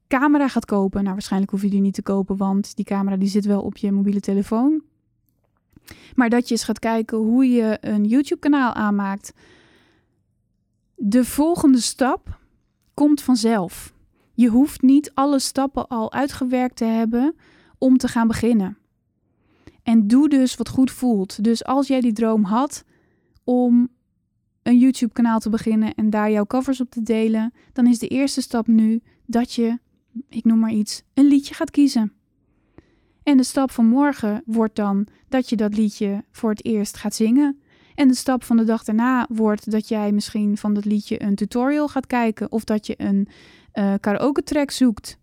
[0.08, 1.00] camera gaat kopen.
[1.00, 3.76] Nou, waarschijnlijk hoef je die niet te kopen, want die camera die zit wel op
[3.76, 4.82] je mobiele telefoon.
[6.14, 9.32] Maar dat je eens gaat kijken hoe je een YouTube-kanaal aanmaakt
[10.94, 12.38] de volgende stap
[12.94, 13.92] komt vanzelf.
[14.34, 17.34] Je hoeft niet alle stappen al uitgewerkt te hebben
[17.78, 18.78] om te gaan beginnen.
[19.82, 21.44] En doe dus wat goed voelt.
[21.44, 22.84] Dus als jij die droom had
[23.44, 23.88] om
[24.68, 28.40] een YouTube-kanaal te beginnen en daar jouw covers op te delen, dan is de eerste
[28.40, 29.78] stap nu dat je,
[30.28, 32.12] ik noem maar iets, een liedje gaat kiezen.
[33.22, 37.14] En de stap van morgen wordt dan dat je dat liedje voor het eerst gaat
[37.14, 37.60] zingen.
[37.94, 41.34] En de stap van de dag daarna wordt dat jij misschien van dat liedje een
[41.34, 43.28] tutorial gaat kijken of dat je een
[43.74, 45.18] uh, karaoke track zoekt.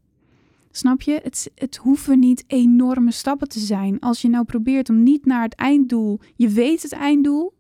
[0.72, 1.20] Snap je?
[1.24, 4.00] Het, het hoeven niet enorme stappen te zijn.
[4.00, 7.54] Als je nou probeert om niet naar het einddoel, je weet het einddoel,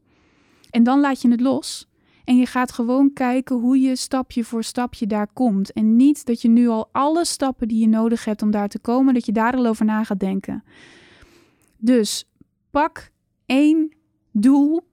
[0.75, 1.87] en dan laat je het los.
[2.23, 5.73] En je gaat gewoon kijken hoe je stapje voor stapje daar komt.
[5.73, 8.79] En niet dat je nu al alle stappen die je nodig hebt om daar te
[8.79, 10.63] komen, dat je daar al over na gaat denken.
[11.77, 12.29] Dus
[12.69, 13.11] pak
[13.45, 13.95] één
[14.31, 14.87] doel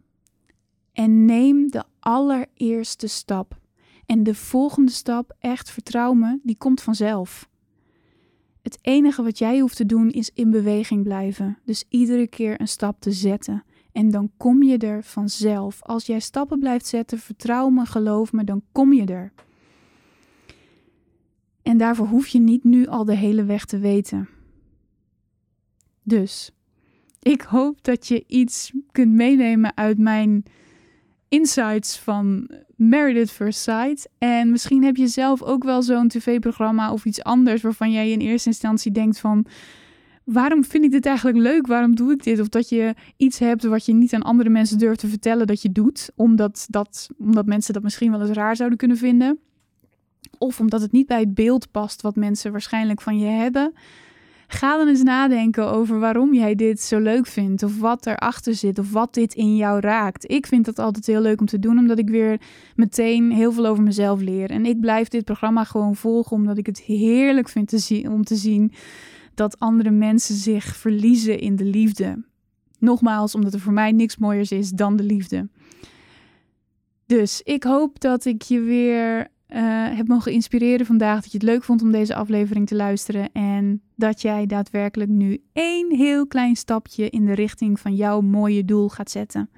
[0.92, 3.58] en neem de allereerste stap.
[4.06, 7.48] En de volgende stap, echt vertrouw me, die komt vanzelf.
[8.62, 11.58] Het enige wat jij hoeft te doen is in beweging blijven.
[11.64, 13.64] Dus iedere keer een stap te zetten.
[13.92, 15.82] En dan kom je er vanzelf.
[15.82, 19.32] Als jij stappen blijft zetten, vertrouw me, geloof me, dan kom je er.
[21.62, 24.28] En daarvoor hoef je niet nu al de hele weg te weten.
[26.02, 26.50] Dus,
[27.22, 30.44] ik hoop dat je iets kunt meenemen uit mijn
[31.28, 34.08] insights van Married at Sight.
[34.18, 38.20] En misschien heb je zelf ook wel zo'n tv-programma of iets anders waarvan jij in
[38.20, 39.46] eerste instantie denkt van
[40.24, 41.66] waarom vind ik dit eigenlijk leuk?
[41.66, 42.40] Waarom doe ik dit?
[42.40, 45.62] Of dat je iets hebt wat je niet aan andere mensen durft te vertellen dat
[45.62, 49.38] je doet, omdat, dat, omdat mensen dat misschien wel eens raar zouden kunnen vinden.
[50.38, 53.72] Of omdat het niet bij het beeld past wat mensen waarschijnlijk van je hebben.
[54.46, 58.78] Ga dan eens nadenken over waarom jij dit zo leuk vindt, of wat erachter zit,
[58.78, 60.30] of wat dit in jou raakt.
[60.30, 62.40] Ik vind dat altijd heel leuk om te doen, omdat ik weer
[62.76, 64.50] meteen heel veel over mezelf leer.
[64.50, 68.24] En ik blijf dit programma gewoon volgen, omdat ik het heerlijk vind te zien, om
[68.24, 68.72] te zien
[69.34, 72.24] dat andere mensen zich verliezen in de liefde.
[72.78, 75.48] Nogmaals, omdat er voor mij niks mooiers is dan de liefde.
[77.06, 81.22] Dus ik hoop dat ik je weer uh, heb mogen inspireren vandaag.
[81.22, 83.32] Dat je het leuk vond om deze aflevering te luisteren.
[83.32, 88.64] En dat jij daadwerkelijk nu één heel klein stapje in de richting van jouw mooie
[88.64, 89.50] doel gaat zetten.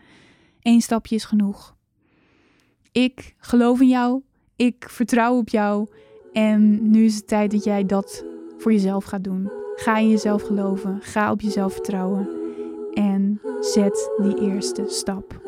[0.62, 1.76] Eén stapje is genoeg.
[2.92, 4.22] Ik geloof in jou.
[4.56, 5.88] Ik vertrouw op jou.
[6.32, 8.24] En nu is het tijd dat jij dat
[8.58, 9.63] voor jezelf gaat doen.
[9.76, 10.98] Ga in jezelf geloven.
[11.00, 12.28] Ga op jezelf vertrouwen.
[12.94, 15.40] En zet die eerste stap.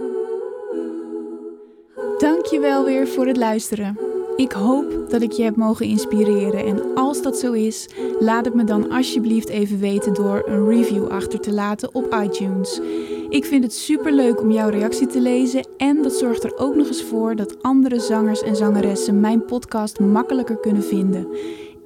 [2.18, 3.99] Dankjewel weer voor het luisteren.
[4.37, 8.55] Ik hoop dat ik je heb mogen inspireren en als dat zo is, laat het
[8.55, 12.81] me dan alsjeblieft even weten door een review achter te laten op iTunes.
[13.29, 16.74] Ik vind het super leuk om jouw reactie te lezen en dat zorgt er ook
[16.74, 21.27] nog eens voor dat andere zangers en zangeressen mijn podcast makkelijker kunnen vinden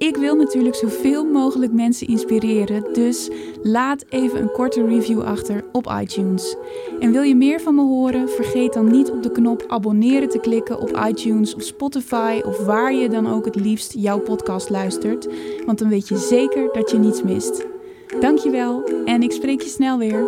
[0.01, 3.29] ik wil natuurlijk zoveel mogelijk mensen inspireren, dus
[3.63, 6.55] laat even een korte review achter op iTunes.
[6.99, 8.29] En wil je meer van me horen?
[8.29, 12.93] Vergeet dan niet op de knop abonneren te klikken op iTunes of Spotify of waar
[12.93, 15.27] je dan ook het liefst jouw podcast luistert,
[15.65, 17.65] want dan weet je zeker dat je niets mist.
[18.19, 20.25] Dankjewel en ik spreek je snel weer.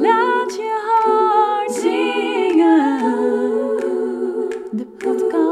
[0.00, 3.00] Laat je hart zingen.
[4.70, 5.51] De podcast.